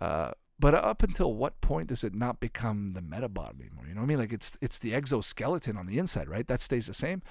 Uh, 0.00 0.30
but 0.58 0.74
up 0.74 1.02
until 1.02 1.34
what 1.34 1.60
point 1.60 1.88
does 1.88 2.04
it 2.04 2.14
not 2.14 2.38
become 2.38 2.90
the 2.90 3.00
Medabot 3.00 3.58
anymore? 3.58 3.86
You 3.88 3.94
know 3.94 4.02
what 4.02 4.06
I 4.06 4.08
mean? 4.08 4.18
Like 4.18 4.32
it's 4.32 4.56
it's 4.60 4.78
the 4.78 4.94
exoskeleton 4.94 5.76
on 5.76 5.86
the 5.86 5.98
inside, 5.98 6.28
right? 6.28 6.46
That 6.46 6.60
stays 6.60 6.86
the 6.86 6.94
same, 6.94 7.22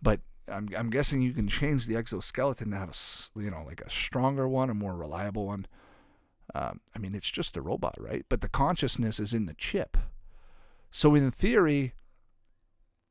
but 0.00 0.20
I'm 0.48 0.68
I'm 0.76 0.88
guessing 0.88 1.20
you 1.20 1.32
can 1.32 1.48
change 1.48 1.86
the 1.86 1.96
exoskeleton 1.96 2.70
to 2.70 2.76
have 2.76 2.88
a 2.90 3.40
you 3.40 3.50
know 3.50 3.64
like 3.66 3.82
a 3.82 3.90
stronger 3.90 4.48
one, 4.48 4.70
a 4.70 4.74
more 4.74 4.96
reliable 4.96 5.46
one. 5.46 5.66
Um, 6.54 6.80
I 6.94 6.98
mean, 6.98 7.14
it's 7.14 7.30
just 7.30 7.56
a 7.56 7.62
robot, 7.62 7.96
right? 7.98 8.24
But 8.28 8.40
the 8.40 8.48
consciousness 8.48 9.20
is 9.20 9.34
in 9.34 9.46
the 9.46 9.54
chip. 9.54 9.96
So 10.90 11.14
in 11.14 11.30
theory, 11.30 11.92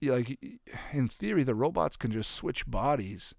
like 0.02 0.40
in 0.92 1.08
theory, 1.08 1.44
the 1.44 1.56
robots 1.56 1.98
can 1.98 2.12
just 2.12 2.32
switch 2.32 2.70
bodies 2.70 3.36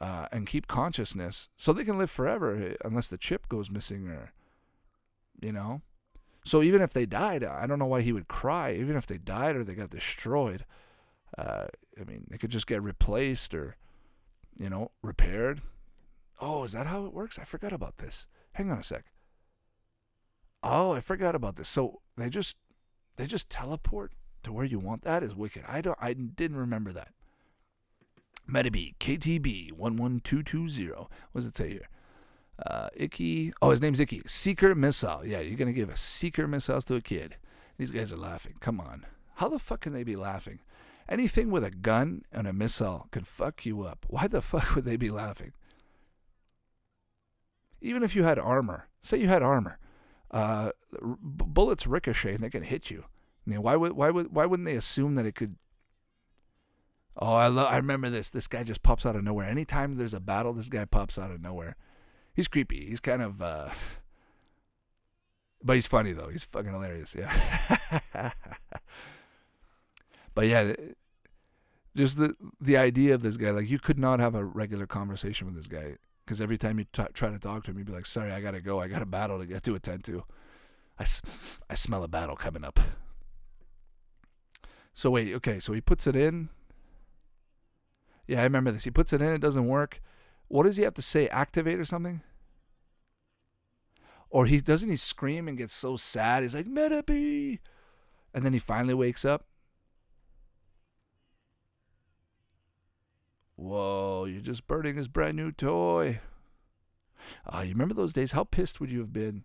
uh, 0.00 0.26
and 0.32 0.46
keep 0.46 0.66
consciousness 0.66 1.48
so 1.56 1.72
they 1.72 1.84
can 1.84 1.98
live 1.98 2.10
forever 2.10 2.56
eh, 2.56 2.74
unless 2.84 3.08
the 3.08 3.18
chip 3.18 3.48
goes 3.48 3.70
missing 3.70 4.08
or, 4.08 4.32
you 5.40 5.52
know. 5.52 5.82
So 6.44 6.62
even 6.62 6.80
if 6.80 6.92
they 6.92 7.04
died, 7.04 7.44
I 7.44 7.66
don't 7.66 7.78
know 7.78 7.86
why 7.86 8.00
he 8.00 8.12
would 8.12 8.28
cry. 8.28 8.72
Even 8.72 8.96
if 8.96 9.06
they 9.06 9.18
died 9.18 9.56
or 9.56 9.64
they 9.64 9.74
got 9.74 9.90
destroyed, 9.90 10.64
uh, 11.36 11.66
I 12.00 12.04
mean, 12.04 12.26
they 12.30 12.38
could 12.38 12.50
just 12.50 12.66
get 12.66 12.82
replaced 12.82 13.54
or, 13.54 13.76
you 14.56 14.70
know, 14.70 14.90
repaired. 15.02 15.60
Oh, 16.40 16.64
is 16.64 16.72
that 16.72 16.86
how 16.86 17.04
it 17.04 17.12
works? 17.12 17.38
I 17.38 17.44
forgot 17.44 17.74
about 17.74 17.98
this. 17.98 18.26
Hang 18.52 18.70
on 18.70 18.78
a 18.78 18.84
sec. 18.84 19.04
Oh, 20.62 20.92
I 20.92 21.00
forgot 21.00 21.34
about 21.34 21.56
this. 21.56 21.68
So 21.68 22.00
they 22.16 22.28
just 22.28 22.58
they 23.16 23.26
just 23.26 23.50
teleport 23.50 24.12
to 24.42 24.52
where 24.52 24.64
you 24.64 24.78
want. 24.78 25.02
That 25.02 25.22
is 25.22 25.34
wicked. 25.34 25.64
I 25.66 25.80
don't. 25.80 25.98
I 26.00 26.12
didn't 26.12 26.56
remember 26.56 26.92
that. 26.92 27.12
Metabee, 28.48 28.96
KTB 28.98 29.72
11220. 29.72 30.88
What 30.90 31.08
does 31.34 31.46
it 31.46 31.56
say 31.56 31.70
here? 31.70 31.88
Uh, 32.66 32.88
Ikki. 32.94 33.52
Oh, 33.62 33.70
his 33.70 33.80
name's 33.80 34.00
Ikki. 34.00 34.22
Seeker 34.26 34.74
missile. 34.74 35.24
Yeah, 35.24 35.40
you're 35.40 35.56
to 35.56 35.72
give 35.72 35.88
a 35.88 35.96
Seeker 35.96 36.46
missiles 36.48 36.84
to 36.86 36.96
a 36.96 37.00
kid. 37.00 37.36
These 37.78 37.90
guys 37.90 38.12
are 38.12 38.18
laughing. 38.18 38.54
Come 38.60 38.80
on. 38.80 39.06
How 39.36 39.48
the 39.48 39.58
fuck 39.58 39.80
can 39.80 39.92
they 39.92 40.02
be 40.02 40.16
laughing? 40.16 40.60
Anything 41.08 41.50
with 41.50 41.64
a 41.64 41.70
gun 41.70 42.22
and 42.32 42.46
a 42.46 42.52
missile 42.52 43.08
could 43.10 43.26
fuck 43.26 43.64
you 43.64 43.82
up. 43.82 44.04
Why 44.08 44.26
the 44.26 44.42
fuck 44.42 44.74
would 44.74 44.84
they 44.84 44.96
be 44.96 45.10
laughing? 45.10 45.52
Even 47.80 48.02
if 48.02 48.14
you 48.14 48.24
had 48.24 48.38
armor, 48.38 48.88
say 49.02 49.18
you 49.18 49.28
had 49.28 49.42
armor, 49.42 49.78
uh, 50.30 50.70
bullets 51.00 51.86
ricochet 51.86 52.34
and 52.34 52.44
they 52.44 52.50
can 52.50 52.62
hit 52.62 52.90
you. 52.90 53.04
I 53.46 53.50
mean, 53.50 53.62
why 53.62 53.76
would 53.76 53.92
why 53.92 54.10
would 54.10 54.32
why 54.32 54.46
wouldn't 54.46 54.66
they 54.66 54.76
assume 54.76 55.14
that 55.14 55.26
it 55.26 55.34
could 55.34 55.56
Oh, 57.16 57.34
I 57.34 57.48
love. 57.48 57.70
I 57.70 57.76
remember 57.76 58.08
this. 58.08 58.30
This 58.30 58.46
guy 58.46 58.62
just 58.62 58.82
pops 58.82 59.04
out 59.04 59.16
of 59.16 59.24
nowhere. 59.24 59.46
Anytime 59.46 59.96
there's 59.96 60.14
a 60.14 60.20
battle, 60.20 60.52
this 60.52 60.68
guy 60.68 60.84
pops 60.86 61.18
out 61.18 61.30
of 61.30 61.40
nowhere. 61.40 61.76
He's 62.34 62.48
creepy. 62.48 62.86
He's 62.86 63.00
kind 63.00 63.20
of, 63.20 63.42
uh, 63.42 63.70
but 65.62 65.74
he's 65.74 65.86
funny 65.86 66.12
though. 66.12 66.28
He's 66.28 66.44
fucking 66.44 66.72
hilarious. 66.72 67.14
Yeah. 67.18 67.32
but 70.34 70.46
yeah, 70.46 70.72
just 71.94 72.16
the 72.16 72.34
the 72.60 72.76
idea 72.76 73.14
of 73.14 73.22
this 73.22 73.36
guy. 73.36 73.50
Like 73.50 73.68
you 73.68 73.78
could 73.78 73.98
not 73.98 74.20
have 74.20 74.34
a 74.34 74.44
regular 74.44 74.86
conversation 74.86 75.46
with 75.46 75.56
this 75.56 75.68
guy 75.68 75.96
because 76.30 76.40
every 76.40 76.56
time 76.56 76.78
you 76.78 76.86
t- 76.92 77.02
try 77.12 77.28
to 77.28 77.38
talk 77.40 77.64
to 77.64 77.72
him, 77.72 77.78
you'd 77.78 77.88
be 77.88 77.92
like, 77.92 78.06
"Sorry, 78.06 78.30
I 78.30 78.40
gotta 78.40 78.60
go. 78.60 78.80
I 78.80 78.86
got 78.86 79.02
a 79.02 79.06
battle 79.06 79.40
to 79.40 79.46
get 79.46 79.64
to 79.64 79.74
attend 79.74 80.04
to. 80.04 80.22
I, 80.96 81.04
I 81.68 81.74
smell 81.74 82.04
a 82.04 82.08
battle 82.08 82.36
coming 82.36 82.62
up." 82.62 82.78
So 84.94 85.10
wait, 85.10 85.34
okay. 85.34 85.58
So 85.58 85.72
he 85.72 85.80
puts 85.80 86.06
it 86.06 86.14
in 86.14 86.50
yeah, 88.30 88.38
I 88.38 88.44
remember 88.44 88.70
this. 88.70 88.84
He 88.84 88.92
puts 88.92 89.12
it 89.12 89.20
in, 89.20 89.32
it 89.32 89.40
doesn't 89.40 89.66
work. 89.66 90.00
What 90.46 90.62
does 90.62 90.76
he 90.76 90.84
have 90.84 90.94
to 90.94 91.02
say? 91.02 91.26
Activate 91.26 91.80
or 91.80 91.84
something? 91.84 92.20
Or 94.30 94.46
he 94.46 94.60
doesn't 94.60 94.88
he 94.88 94.94
scream 94.94 95.48
and 95.48 95.58
get 95.58 95.68
so 95.68 95.96
sad? 95.96 96.44
He's 96.44 96.54
like, 96.54 96.66
Metabee! 96.66 97.58
And 98.32 98.44
then 98.44 98.52
he 98.52 98.60
finally 98.60 98.94
wakes 98.94 99.24
up. 99.24 99.46
Whoa, 103.60 104.24
you're 104.24 104.40
just 104.40 104.66
burning 104.66 104.96
his 104.96 105.06
brand 105.06 105.36
new 105.36 105.52
toy. 105.52 106.20
Uh, 107.46 107.60
you 107.60 107.72
remember 107.72 107.92
those 107.92 108.14
days? 108.14 108.32
How 108.32 108.42
pissed 108.42 108.80
would 108.80 108.90
you 108.90 109.00
have 109.00 109.12
been? 109.12 109.44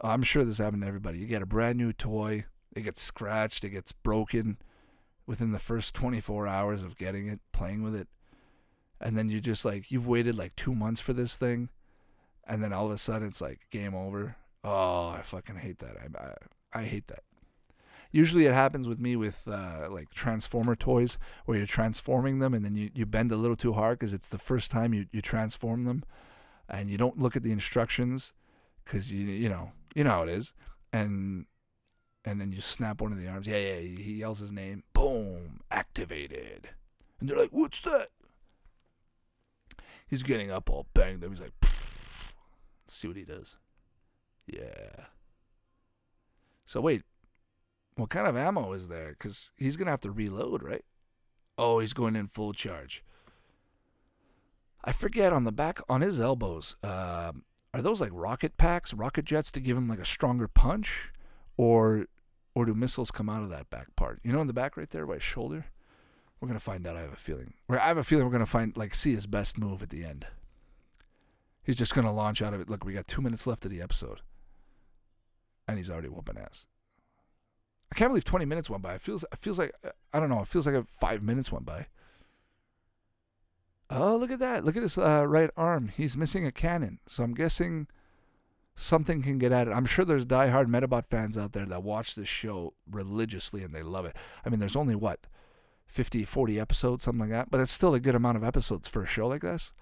Oh, 0.00 0.08
I'm 0.08 0.22
sure 0.22 0.42
this 0.42 0.56
happened 0.56 0.80
to 0.82 0.88
everybody. 0.88 1.18
You 1.18 1.26
get 1.26 1.42
a 1.42 1.46
brand 1.46 1.76
new 1.76 1.92
toy, 1.92 2.46
it 2.74 2.82
gets 2.84 3.02
scratched, 3.02 3.62
it 3.62 3.70
gets 3.70 3.92
broken 3.92 4.56
within 5.26 5.52
the 5.52 5.58
first 5.58 5.94
24 5.94 6.46
hours 6.46 6.82
of 6.82 6.96
getting 6.96 7.28
it, 7.28 7.40
playing 7.52 7.82
with 7.82 7.94
it. 7.94 8.08
And 9.02 9.18
then 9.18 9.28
you 9.28 9.42
just 9.42 9.66
like, 9.66 9.90
you've 9.90 10.06
waited 10.06 10.34
like 10.34 10.56
two 10.56 10.74
months 10.74 11.00
for 11.00 11.12
this 11.12 11.36
thing. 11.36 11.68
and 12.46 12.62
then 12.62 12.72
all 12.72 12.86
of 12.86 12.92
a 12.92 12.98
sudden 12.98 13.28
it's 13.28 13.42
like 13.42 13.66
game 13.70 13.94
over. 13.94 14.36
Oh, 14.64 15.10
I 15.10 15.20
fucking 15.22 15.56
hate 15.56 15.78
that. 15.80 15.96
I 15.98 16.24
I, 16.24 16.80
I 16.80 16.84
hate 16.84 17.08
that. 17.08 17.22
Usually 18.16 18.46
it 18.46 18.54
happens 18.54 18.88
with 18.88 18.98
me 18.98 19.14
with 19.14 19.46
uh, 19.46 19.88
like 19.90 20.08
transformer 20.08 20.74
toys 20.74 21.18
where 21.44 21.58
you're 21.58 21.66
transforming 21.66 22.38
them 22.38 22.54
and 22.54 22.64
then 22.64 22.74
you, 22.74 22.88
you 22.94 23.04
bend 23.04 23.30
a 23.30 23.36
little 23.36 23.56
too 23.56 23.74
hard 23.74 23.98
because 23.98 24.14
it's 24.14 24.28
the 24.28 24.38
first 24.38 24.70
time 24.70 24.94
you, 24.94 25.04
you 25.12 25.20
transform 25.20 25.84
them 25.84 26.02
and 26.66 26.88
you 26.88 26.96
don't 26.96 27.18
look 27.18 27.36
at 27.36 27.42
the 27.42 27.52
instructions 27.52 28.32
because 28.82 29.12
you 29.12 29.26
you 29.26 29.50
know 29.50 29.72
you 29.94 30.02
know 30.02 30.12
how 30.12 30.22
it 30.22 30.30
is. 30.30 30.54
And 30.94 31.44
and 32.24 32.40
then 32.40 32.52
you 32.52 32.62
snap 32.62 33.02
one 33.02 33.12
of 33.12 33.18
the 33.18 33.28
arms. 33.28 33.46
Yeah 33.46 33.58
yeah 33.58 33.80
he 33.80 34.14
yells 34.14 34.38
his 34.38 34.50
name. 34.50 34.82
Boom 34.94 35.60
activated. 35.70 36.70
And 37.20 37.28
they're 37.28 37.36
like 37.36 37.52
what's 37.52 37.82
that? 37.82 38.08
He's 40.06 40.22
getting 40.22 40.50
up 40.50 40.70
all 40.70 40.86
banged 40.94 41.22
up. 41.22 41.28
He's 41.28 41.40
like 41.40 41.52
see 42.88 43.08
what 43.08 43.18
he 43.18 43.24
does. 43.24 43.58
Yeah. 44.46 45.04
So 46.64 46.80
wait 46.80 47.02
what 47.96 48.10
kind 48.10 48.26
of 48.26 48.36
ammo 48.36 48.72
is 48.72 48.88
there? 48.88 49.10
Because 49.10 49.52
he's 49.56 49.76
going 49.76 49.86
to 49.86 49.90
have 49.90 50.00
to 50.00 50.10
reload, 50.10 50.62
right? 50.62 50.84
Oh, 51.58 51.80
he's 51.80 51.92
going 51.92 52.16
in 52.16 52.28
full 52.28 52.52
charge. 52.52 53.02
I 54.84 54.92
forget 54.92 55.32
on 55.32 55.44
the 55.44 55.52
back, 55.52 55.80
on 55.88 56.02
his 56.02 56.20
elbows, 56.20 56.76
uh, 56.84 57.32
are 57.74 57.82
those 57.82 58.00
like 58.00 58.10
rocket 58.12 58.56
packs, 58.56 58.94
rocket 58.94 59.24
jets 59.24 59.50
to 59.52 59.60
give 59.60 59.76
him 59.76 59.88
like 59.88 59.98
a 59.98 60.04
stronger 60.04 60.46
punch? 60.46 61.12
Or 61.56 62.06
or 62.54 62.66
do 62.66 62.74
missiles 62.74 63.10
come 63.10 63.28
out 63.28 63.42
of 63.42 63.50
that 63.50 63.70
back 63.70 63.94
part? 63.96 64.20
You 64.22 64.32
know, 64.32 64.40
in 64.40 64.46
the 64.46 64.52
back 64.52 64.76
right 64.76 64.88
there 64.88 65.06
by 65.06 65.14
his 65.14 65.22
shoulder? 65.22 65.66
We're 66.40 66.48
going 66.48 66.58
to 66.58 66.64
find 66.64 66.86
out, 66.86 66.96
I 66.96 67.00
have 67.00 67.12
a 67.12 67.16
feeling. 67.16 67.54
I 67.68 67.78
have 67.78 67.96
a 67.96 68.04
feeling 68.04 68.24
we're 68.24 68.30
going 68.30 68.44
to 68.44 68.50
find, 68.50 68.76
like, 68.76 68.94
see 68.94 69.14
his 69.14 69.26
best 69.26 69.58
move 69.58 69.82
at 69.82 69.88
the 69.88 70.04
end. 70.04 70.26
He's 71.62 71.76
just 71.76 71.94
going 71.94 72.06
to 72.06 72.10
launch 72.10 72.42
out 72.42 72.52
of 72.52 72.60
it. 72.60 72.68
Look, 72.68 72.84
we 72.84 72.92
got 72.92 73.06
two 73.06 73.22
minutes 73.22 73.46
left 73.46 73.64
of 73.64 73.70
the 73.70 73.80
episode. 73.80 74.20
And 75.66 75.78
he's 75.78 75.90
already 75.90 76.08
whooping 76.08 76.36
ass. 76.38 76.66
I 77.92 77.94
can't 77.94 78.10
believe 78.10 78.24
20 78.24 78.44
minutes 78.44 78.68
went 78.68 78.82
by. 78.82 78.94
It 78.94 79.00
feels 79.00 79.24
it 79.24 79.38
feels 79.38 79.58
like 79.58 79.72
I 80.12 80.20
don't 80.20 80.28
know. 80.28 80.40
It 80.40 80.48
feels 80.48 80.66
like 80.66 80.88
five 80.88 81.22
minutes 81.22 81.52
went 81.52 81.66
by. 81.66 81.86
Oh, 83.88 84.16
look 84.16 84.32
at 84.32 84.40
that! 84.40 84.64
Look 84.64 84.76
at 84.76 84.82
his 84.82 84.98
uh, 84.98 85.26
right 85.28 85.50
arm. 85.56 85.92
He's 85.96 86.16
missing 86.16 86.44
a 86.44 86.50
cannon. 86.50 86.98
So 87.06 87.22
I'm 87.22 87.34
guessing 87.34 87.86
something 88.76 89.22
can 89.22 89.38
get 89.38 89.52
at 89.52 89.68
it. 89.68 89.72
I'm 89.72 89.86
sure 89.86 90.04
there's 90.04 90.26
diehard 90.26 90.66
Medabot 90.66 91.06
fans 91.06 91.38
out 91.38 91.52
there 91.52 91.66
that 91.66 91.82
watch 91.82 92.14
this 92.14 92.28
show 92.28 92.74
religiously 92.90 93.62
and 93.62 93.74
they 93.74 93.82
love 93.82 94.04
it. 94.04 94.14
I 94.44 94.50
mean, 94.50 94.60
there's 94.60 94.76
only 94.76 94.94
what 94.94 95.26
50, 95.86 96.24
40 96.24 96.60
episodes, 96.60 97.04
something 97.04 97.20
like 97.20 97.30
that, 97.30 97.50
but 97.50 97.60
it's 97.60 97.72
still 97.72 97.94
a 97.94 98.00
good 98.00 98.14
amount 98.14 98.36
of 98.36 98.44
episodes 98.44 98.86
for 98.86 99.02
a 99.02 99.06
show 99.06 99.26
like 99.26 99.40
this. 99.40 99.72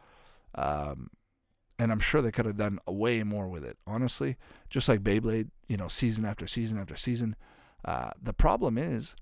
Um, 0.54 1.10
and 1.76 1.90
I'm 1.90 1.98
sure 1.98 2.22
they 2.22 2.30
could 2.30 2.46
have 2.46 2.56
done 2.56 2.78
way 2.86 3.24
more 3.24 3.48
with 3.48 3.64
it. 3.64 3.76
Honestly, 3.84 4.36
just 4.70 4.88
like 4.88 5.02
Beyblade, 5.02 5.50
you 5.66 5.76
know, 5.76 5.88
season 5.88 6.24
after 6.24 6.46
season 6.46 6.78
after 6.78 6.94
season. 6.94 7.34
Uh, 7.84 8.10
the 8.22 8.32
problem 8.32 8.78
is, 8.78 9.14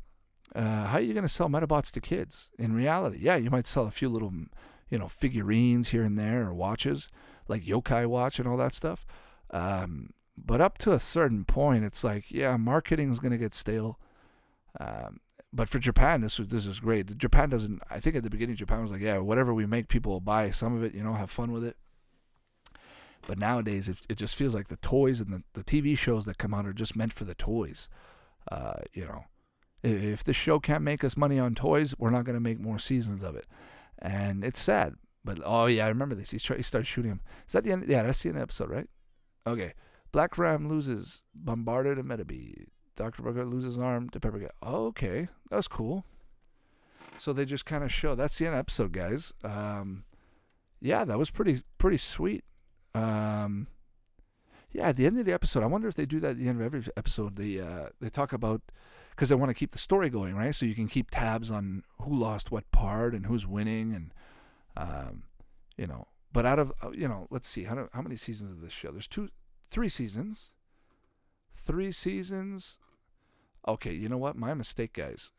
uh, 0.55 0.87
how 0.87 0.99
are 0.99 1.01
you 1.01 1.15
going 1.15 1.23
to 1.23 1.29
sell 1.29 1.49
Medabots 1.49 1.91
to 1.93 2.01
kids? 2.01 2.51
In 2.59 2.75
reality, 2.75 3.19
yeah, 3.21 3.37
you 3.37 3.51
might 3.51 3.67
sell 3.67 3.87
a 3.87 3.91
few 3.91 4.09
little, 4.09 4.33
you 4.91 4.99
know, 4.99 5.09
figurines 5.09 5.89
here 5.89 6.03
and 6.03 6.19
there 6.19 6.47
or 6.47 6.55
watches, 6.55 7.09
like 7.49 7.65
Yokai 7.65 8.07
Watch 8.07 8.39
and 8.39 8.47
all 8.47 8.57
that 8.59 8.73
stuff. 8.73 9.07
Um, 9.51 10.11
but 10.37 10.61
up 10.61 10.79
to 10.79 10.93
a 10.93 10.99
certain 10.99 11.45
point, 11.45 11.85
it's 11.85 12.05
like, 12.05 12.31
yeah, 12.31 12.57
marketing 12.57 13.11
is 13.11 13.19
going 13.19 13.33
to 13.33 13.39
get 13.39 13.55
stale. 13.55 13.99
Um, 14.81 15.21
but 15.53 15.69
for 15.69 15.79
Japan, 15.79 16.23
this 16.23 16.39
this 16.39 16.67
is 16.67 16.81
great. 16.81 17.19
Japan 17.19 17.51
doesn't. 17.51 17.83
I 17.91 18.01
think 18.01 18.17
at 18.17 18.23
the 18.23 18.31
beginning, 18.31 18.57
Japan 18.57 18.81
was 18.81 18.91
like, 18.91 19.03
yeah, 19.03 19.19
whatever 19.19 19.53
we 19.53 19.67
make, 19.67 19.89
people 19.89 20.13
will 20.13 20.21
buy 20.21 20.51
some 20.51 20.75
of 20.75 20.83
it. 20.83 20.95
You 20.95 21.03
know, 21.03 21.13
have 21.13 21.31
fun 21.31 21.53
with 21.53 21.63
it. 21.63 21.77
But 23.27 23.39
nowadays, 23.39 23.89
it, 23.89 24.01
it 24.09 24.17
just 24.17 24.35
feels 24.35 24.55
like 24.55 24.69
the 24.69 24.79
toys 24.79 25.21
and 25.21 25.33
the, 25.33 25.43
the 25.53 25.63
TV 25.63 25.97
shows 25.97 26.25
that 26.25 26.39
come 26.39 26.55
out 26.55 26.67
are 26.67 26.73
just 26.73 26.97
meant 26.97 27.13
for 27.13 27.25
the 27.25 27.35
toys. 27.35 27.89
Uh, 28.51 28.81
you 28.93 29.05
know, 29.05 29.25
if 29.83 30.25
the 30.25 30.33
show 30.33 30.59
can't 30.59 30.83
make 30.83 31.05
us 31.05 31.17
money 31.17 31.39
on 31.39 31.55
toys, 31.55 31.95
we're 31.99 32.11
not 32.11 32.25
going 32.25 32.35
to 32.35 32.41
make 32.41 32.61
more 32.61 32.79
seasons 32.79 33.23
of 33.23 33.37
it. 33.37 33.47
And 33.99 34.45
it's 34.45 34.61
sad. 34.61 34.95
But 35.25 35.41
oh 35.45 35.67
yeah, 35.67 35.87
I 35.87 35.89
remember 35.89 36.15
this. 36.15 36.31
He, 36.31 36.39
he 36.39 36.63
started 36.63 36.87
shooting 36.87 37.13
him. 37.13 37.21
Is 37.47 37.53
that 37.53 37.65
the 37.65 37.73
end? 37.73 37.85
Yeah, 37.87 38.03
that's 38.03 38.23
the 38.23 38.29
end 38.29 38.37
of 38.37 38.41
the 38.41 38.45
episode, 38.45 38.71
right? 38.71 38.89
Okay. 39.47 39.75
Black 40.11 40.37
Ram 40.37 40.69
loses 40.69 41.23
Bombarded 41.35 41.97
to 41.97 42.05
Metabee. 42.05 42.67
Dr. 42.97 43.23
Bugger 43.23 43.51
loses 43.51 43.79
arm 43.79 44.11
to 44.11 44.21
Pepper. 44.21 44.51
Okay, 44.63 45.29
that's 45.51 45.69
cool. 45.69 46.05
So 47.19 47.33
they 47.33 47.45
just 47.45 47.65
kind 47.65 47.83
of 47.83 47.93
show. 47.93 48.15
That's 48.15 48.37
the 48.37 48.47
end 48.47 48.55
episode, 48.55 48.93
guys. 48.93 49.33
Um, 49.43 50.05
yeah, 50.81 51.05
that 51.05 51.19
was 51.19 51.31
pretty 51.31 51.63
pretty 51.79 51.97
sweet. 51.97 52.45
Um, 52.95 53.69
yeah, 54.73 54.89
at 54.89 54.97
the 54.97 55.07
end 55.07 55.19
of 55.19 55.27
the 55.27 55.33
episode, 55.33 55.63
I 55.63 55.67
wonder 55.67 55.87
if 55.87 55.95
they 55.95 56.07
do 56.07 56.19
that 56.21 56.31
at 56.31 56.39
the 56.39 56.49
end 56.49 56.61
of 56.61 56.65
every 56.65 56.91
episode. 56.97 57.37
They 57.37 57.61
uh, 57.61 57.89
they 58.01 58.09
talk 58.09 58.33
about 58.33 58.63
because 59.11 59.29
they 59.29 59.35
want 59.35 59.51
to 59.51 59.55
keep 59.55 59.73
the 59.73 59.79
story 59.79 60.09
going, 60.09 60.35
right? 60.35 60.55
So 60.55 60.65
you 60.65 60.75
can 60.75 60.89
keep 60.89 61.11
tabs 61.11 61.51
on 61.51 61.85
who 62.01 62.15
lost 62.15 62.51
what 62.51 62.71
part 62.73 63.15
and 63.15 63.27
who's 63.27 63.47
winning, 63.47 63.93
and 63.95 64.15
um, 64.77 65.25
you 65.77 65.87
know. 65.87 66.09
But 66.33 66.47
out 66.47 66.59
of 66.59 66.73
uh, 66.83 66.91
you 66.93 67.07
know, 67.07 67.27
let's 67.31 67.47
see 67.47 67.65
how 67.65 67.89
how 67.93 68.01
many 68.01 68.17
seasons 68.17 68.53
of 68.53 68.63
this 68.63 68.73
show? 68.73 68.91
There's 68.91 69.07
two, 69.07 69.29
three 69.71 69.91
seasons, 69.91 70.53
three 71.55 71.93
seasons. 71.93 72.79
Okay, 73.69 73.93
you 73.93 74.09
know 74.09 74.19
what? 74.19 74.37
My 74.37 74.55
mistake, 74.55 74.95
guys. 74.95 75.33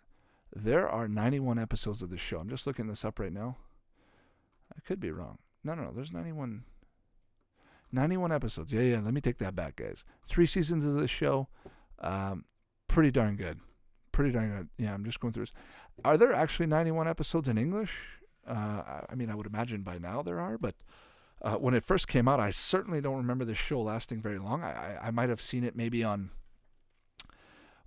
There 0.55 0.87
are 0.87 1.07
91 1.07 1.57
episodes 1.57 2.03
of 2.03 2.11
this 2.11 2.21
show. 2.21 2.37
I'm 2.37 2.47
just 2.47 2.67
looking 2.67 2.85
this 2.85 3.03
up 3.03 3.19
right 3.19 3.33
now. 3.33 3.57
I 4.71 4.79
could 4.85 4.99
be 4.99 5.09
wrong. 5.09 5.39
No, 5.63 5.73
no, 5.73 5.85
no. 5.85 5.91
There's 5.91 6.11
91. 6.11 6.63
91 7.93 8.31
episodes. 8.31 8.73
Yeah, 8.73 8.81
yeah. 8.81 8.99
Let 8.99 9.13
me 9.13 9.21
take 9.21 9.37
that 9.37 9.55
back, 9.55 9.75
guys. 9.77 10.03
Three 10.27 10.45
seasons 10.45 10.85
of 10.85 10.95
this 10.95 11.11
show. 11.11 11.47
Um, 11.99 12.45
pretty 12.87 13.11
darn 13.11 13.35
good. 13.35 13.59
Pretty 14.11 14.31
darn 14.31 14.49
good. 14.49 14.69
Yeah, 14.77 14.93
I'm 14.93 15.05
just 15.05 15.19
going 15.19 15.33
through 15.33 15.43
this. 15.43 15.53
Are 16.03 16.17
there 16.17 16.33
actually 16.33 16.67
91 16.67 17.07
episodes 17.07 17.47
in 17.47 17.57
English? 17.57 17.97
Uh, 18.47 19.01
I 19.09 19.15
mean, 19.15 19.29
I 19.29 19.35
would 19.35 19.45
imagine 19.45 19.83
by 19.83 19.97
now 19.97 20.21
there 20.21 20.39
are, 20.39 20.57
but 20.57 20.75
uh, 21.41 21.55
when 21.55 21.73
it 21.73 21.83
first 21.83 22.07
came 22.07 22.27
out, 22.27 22.39
I 22.39 22.51
certainly 22.51 23.01
don't 23.01 23.17
remember 23.17 23.45
this 23.45 23.57
show 23.57 23.81
lasting 23.81 24.21
very 24.21 24.39
long. 24.39 24.63
I, 24.63 24.71
I, 24.71 25.07
I 25.07 25.11
might 25.11 25.29
have 25.29 25.41
seen 25.41 25.63
it 25.63 25.75
maybe 25.75 26.03
on 26.03 26.31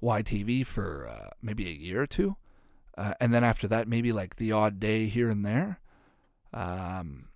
YTV 0.02 0.64
for 0.66 1.08
uh, 1.08 1.30
maybe 1.42 1.66
a 1.66 1.72
year 1.72 2.02
or 2.02 2.06
two. 2.06 2.36
Uh, 2.96 3.14
and 3.20 3.32
then 3.32 3.44
after 3.44 3.68
that, 3.68 3.88
maybe 3.88 4.12
like 4.12 4.36
the 4.36 4.52
odd 4.52 4.80
day 4.80 5.06
here 5.06 5.28
and 5.28 5.44
there. 5.44 5.80
Um, 6.52 7.28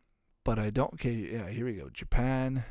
but 0.45 0.59
I 0.59 0.71
don't. 0.71 0.93
Okay, 0.95 1.13
yeah, 1.33 1.49
here 1.49 1.67
we 1.67 1.75
go. 1.75 1.89
Japan, 1.93 2.65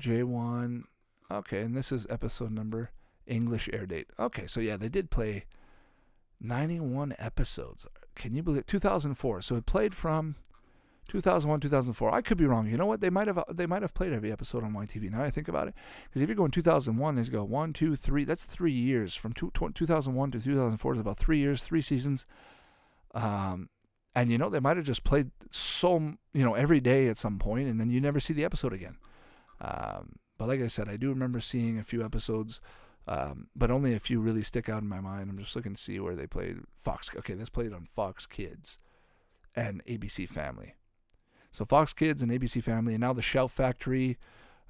J1. 0.00 0.84
Okay, 1.30 1.62
and 1.62 1.76
this 1.76 1.92
is 1.92 2.06
episode 2.10 2.52
number, 2.52 2.90
English 3.26 3.68
air 3.72 3.86
date. 3.86 4.08
Okay, 4.18 4.46
so 4.46 4.60
yeah, 4.60 4.76
they 4.76 4.88
did 4.88 5.10
play 5.10 5.44
91 6.40 7.14
episodes. 7.18 7.86
Can 8.14 8.34
you 8.34 8.42
believe 8.42 8.60
it? 8.60 8.66
2004? 8.66 9.40
So 9.40 9.56
it 9.56 9.64
played 9.64 9.94
from 9.94 10.36
2001, 11.08 11.60
2004. 11.60 12.14
I 12.14 12.20
could 12.20 12.36
be 12.36 12.46
wrong. 12.46 12.66
You 12.66 12.76
know 12.76 12.86
what? 12.86 13.00
They 13.00 13.10
might 13.10 13.28
have 13.28 13.42
they 13.50 13.66
might 13.66 13.82
have 13.82 13.94
played 13.94 14.12
every 14.12 14.32
episode 14.32 14.64
on 14.64 14.72
YTV. 14.72 15.10
Now 15.10 15.22
I 15.22 15.30
think 15.30 15.48
about 15.48 15.68
it, 15.68 15.74
because 16.04 16.22
if 16.22 16.28
you're 16.28 16.36
going 16.36 16.50
2001, 16.50 17.14
they 17.14 17.24
go 17.24 17.44
one, 17.44 17.72
two, 17.72 17.96
three. 17.96 18.24
That's 18.24 18.44
three 18.44 18.72
years 18.72 19.14
from 19.14 19.32
two, 19.32 19.50
2001 19.54 20.30
to 20.32 20.40
2004 20.40 20.94
is 20.94 21.00
about 21.00 21.18
three 21.18 21.38
years, 21.38 21.62
three 21.62 21.82
seasons. 21.82 22.26
Um, 23.14 23.68
and 24.14 24.30
you 24.30 24.38
know 24.38 24.48
they 24.48 24.60
might 24.60 24.76
have 24.76 24.86
just 24.86 25.04
played 25.04 25.30
so 25.50 26.14
you 26.32 26.44
know 26.44 26.54
every 26.54 26.80
day 26.80 27.08
at 27.08 27.16
some 27.16 27.38
point 27.38 27.68
and 27.68 27.80
then 27.80 27.90
you 27.90 28.00
never 28.00 28.20
see 28.20 28.32
the 28.32 28.44
episode 28.44 28.72
again. 28.72 28.96
Um, 29.60 30.16
but 30.38 30.48
like 30.48 30.60
i 30.60 30.66
said 30.66 30.88
i 30.88 30.96
do 30.96 31.08
remember 31.08 31.38
seeing 31.38 31.78
a 31.78 31.84
few 31.84 32.04
episodes 32.04 32.60
um, 33.06 33.48
but 33.56 33.70
only 33.70 33.94
a 33.94 34.00
few 34.00 34.20
really 34.20 34.42
stick 34.42 34.68
out 34.68 34.82
in 34.82 34.88
my 34.88 35.00
mind. 35.00 35.28
I'm 35.28 35.38
just 35.38 35.56
looking 35.56 35.74
to 35.74 35.80
see 35.80 35.98
where 35.98 36.14
they 36.14 36.26
played 36.26 36.58
fox 36.76 37.10
okay 37.16 37.34
this 37.34 37.48
played 37.48 37.72
on 37.72 37.88
fox 37.92 38.26
kids 38.26 38.78
and 39.56 39.84
abc 39.86 40.28
family. 40.28 40.76
So 41.50 41.64
fox 41.64 41.92
kids 41.92 42.22
and 42.22 42.30
abc 42.30 42.62
family 42.62 42.94
and 42.94 43.00
now 43.00 43.12
the 43.12 43.22
Shout 43.22 43.50
Factory 43.50 44.18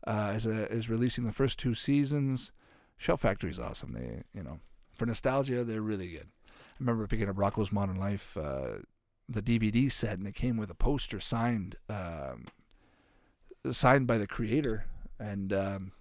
uh, 0.07 0.33
is, 0.35 0.47
a, 0.47 0.71
is 0.73 0.89
releasing 0.89 1.25
the 1.25 1.33
first 1.33 1.59
two 1.59 1.75
seasons. 1.75 2.53
Shout 2.97 3.21
Factory 3.21 3.51
is 3.51 3.61
awesome. 3.61 3.93
They 3.93 4.23
you 4.35 4.43
know 4.43 4.61
for 4.95 5.07
nostalgia 5.07 5.63
they're 5.63 5.83
really 5.83 6.09
good. 6.09 6.29
I 6.49 6.77
remember 6.81 7.07
picking 7.07 7.29
up 7.29 7.37
Rocko's 7.37 7.71
Modern 7.71 7.97
Life 7.97 8.37
uh, 8.37 8.79
the 9.29 9.43
DVD 9.43 9.91
set, 9.91 10.19
and 10.19 10.27
it 10.27 10.35
came 10.35 10.57
with 10.57 10.71
a 10.71 10.75
poster 10.75 11.21
signed, 11.21 11.77
um, 11.89 12.47
signed 13.71 14.07
by 14.07 14.19
the 14.19 14.27
creator 14.27 14.87
and 15.19 15.53
um, 15.53 15.93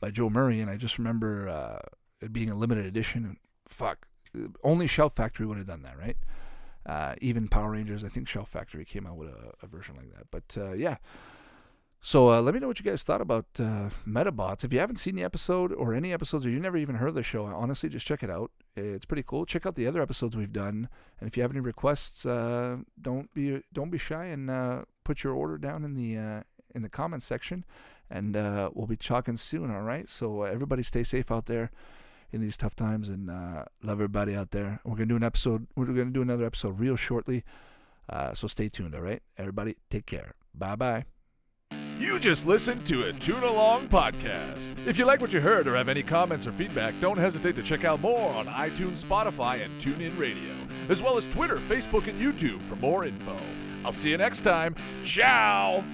by 0.00 0.10
Joe 0.10 0.30
Murray. 0.30 0.60
And 0.60 0.70
I 0.70 0.76
just 0.76 0.98
remember 0.98 1.48
uh, 1.48 1.78
it 2.20 2.32
being 2.32 2.50
a 2.50 2.56
limited 2.56 2.86
edition. 2.86 3.36
Fuck, 3.68 4.06
only 4.62 4.86
Shout 4.86 5.14
Factory 5.14 5.46
would 5.46 5.58
have 5.58 5.66
done 5.66 5.82
that, 5.82 5.98
right? 5.98 6.16
Uh, 6.84 7.14
even 7.20 7.46
Power 7.46 7.70
Rangers, 7.70 8.04
I 8.04 8.08
think 8.08 8.28
Shout 8.28 8.48
Factory 8.48 8.84
came 8.84 9.06
out 9.06 9.16
with 9.16 9.28
a, 9.28 9.52
a 9.62 9.66
version 9.66 9.96
like 9.96 10.12
that. 10.14 10.26
But 10.30 10.60
uh, 10.60 10.72
yeah, 10.72 10.96
so 12.04 12.32
uh, 12.32 12.42
let 12.42 12.52
me 12.52 12.58
know 12.58 12.66
what 12.66 12.80
you 12.80 12.84
guys 12.84 13.04
thought 13.04 13.20
about 13.20 13.46
uh, 13.60 13.88
Medabots. 14.04 14.64
If 14.64 14.72
you 14.72 14.80
haven't 14.80 14.96
seen 14.96 15.14
the 15.14 15.22
episode 15.22 15.72
or 15.72 15.94
any 15.94 16.12
episodes, 16.12 16.44
or 16.44 16.50
you 16.50 16.58
never 16.58 16.76
even 16.76 16.96
heard 16.96 17.10
of 17.10 17.14
the 17.14 17.22
show, 17.22 17.44
honestly, 17.46 17.88
just 17.88 18.08
check 18.08 18.24
it 18.24 18.30
out. 18.30 18.50
It's 18.74 19.04
pretty 19.04 19.22
cool. 19.22 19.46
Check 19.46 19.66
out 19.66 19.76
the 19.76 19.86
other 19.86 20.02
episodes 20.02 20.36
we've 20.36 20.52
done, 20.52 20.88
and 21.20 21.28
if 21.28 21.36
you 21.36 21.42
have 21.44 21.52
any 21.52 21.60
requests, 21.60 22.26
uh, 22.26 22.78
don't 23.00 23.32
be 23.34 23.62
don't 23.72 23.90
be 23.90 23.98
shy 23.98 24.24
and 24.24 24.50
uh, 24.50 24.82
put 25.04 25.22
your 25.22 25.32
order 25.32 25.56
down 25.58 25.84
in 25.84 25.94
the 25.94 26.18
uh, 26.18 26.42
in 26.74 26.82
the 26.82 26.88
comments 26.88 27.24
section, 27.24 27.64
and 28.10 28.36
uh, 28.36 28.70
we'll 28.74 28.88
be 28.88 28.96
talking 28.96 29.36
soon. 29.36 29.70
All 29.70 29.82
right. 29.82 30.08
So 30.08 30.42
everybody, 30.42 30.82
stay 30.82 31.04
safe 31.04 31.30
out 31.30 31.46
there 31.46 31.70
in 32.32 32.40
these 32.40 32.56
tough 32.56 32.74
times, 32.74 33.08
and 33.10 33.28
love 33.28 34.00
everybody 34.00 34.34
out 34.34 34.50
there. 34.50 34.80
We're 34.84 34.96
gonna 34.96 35.06
do 35.06 35.16
an 35.16 35.22
episode. 35.22 35.68
We're 35.76 35.86
gonna 35.86 36.06
do 36.06 36.22
another 36.22 36.46
episode 36.46 36.80
real 36.80 36.96
shortly. 36.96 37.44
So 38.34 38.48
stay 38.48 38.68
tuned. 38.68 38.96
All 38.96 39.02
right, 39.02 39.22
everybody, 39.38 39.76
take 39.88 40.06
care. 40.06 40.34
Bye 40.52 40.74
bye. 40.74 41.04
You 42.02 42.18
just 42.18 42.44
listened 42.44 42.84
to 42.86 43.04
a 43.04 43.12
Tune 43.12 43.44
Along 43.44 43.86
podcast. 43.86 44.76
If 44.88 44.98
you 44.98 45.06
like 45.06 45.20
what 45.20 45.32
you 45.32 45.40
heard 45.40 45.68
or 45.68 45.76
have 45.76 45.88
any 45.88 46.02
comments 46.02 46.48
or 46.48 46.52
feedback, 46.52 46.98
don't 46.98 47.16
hesitate 47.16 47.54
to 47.54 47.62
check 47.62 47.84
out 47.84 48.00
more 48.00 48.34
on 48.34 48.46
iTunes, 48.46 49.04
Spotify, 49.04 49.64
and 49.64 49.80
TuneIn 49.80 50.18
Radio, 50.18 50.52
as 50.88 51.00
well 51.00 51.16
as 51.16 51.28
Twitter, 51.28 51.58
Facebook, 51.58 52.08
and 52.08 52.20
YouTube 52.20 52.60
for 52.62 52.74
more 52.74 53.04
info. 53.04 53.36
I'll 53.84 53.92
see 53.92 54.10
you 54.10 54.16
next 54.16 54.40
time. 54.40 54.74
Ciao! 55.04 55.84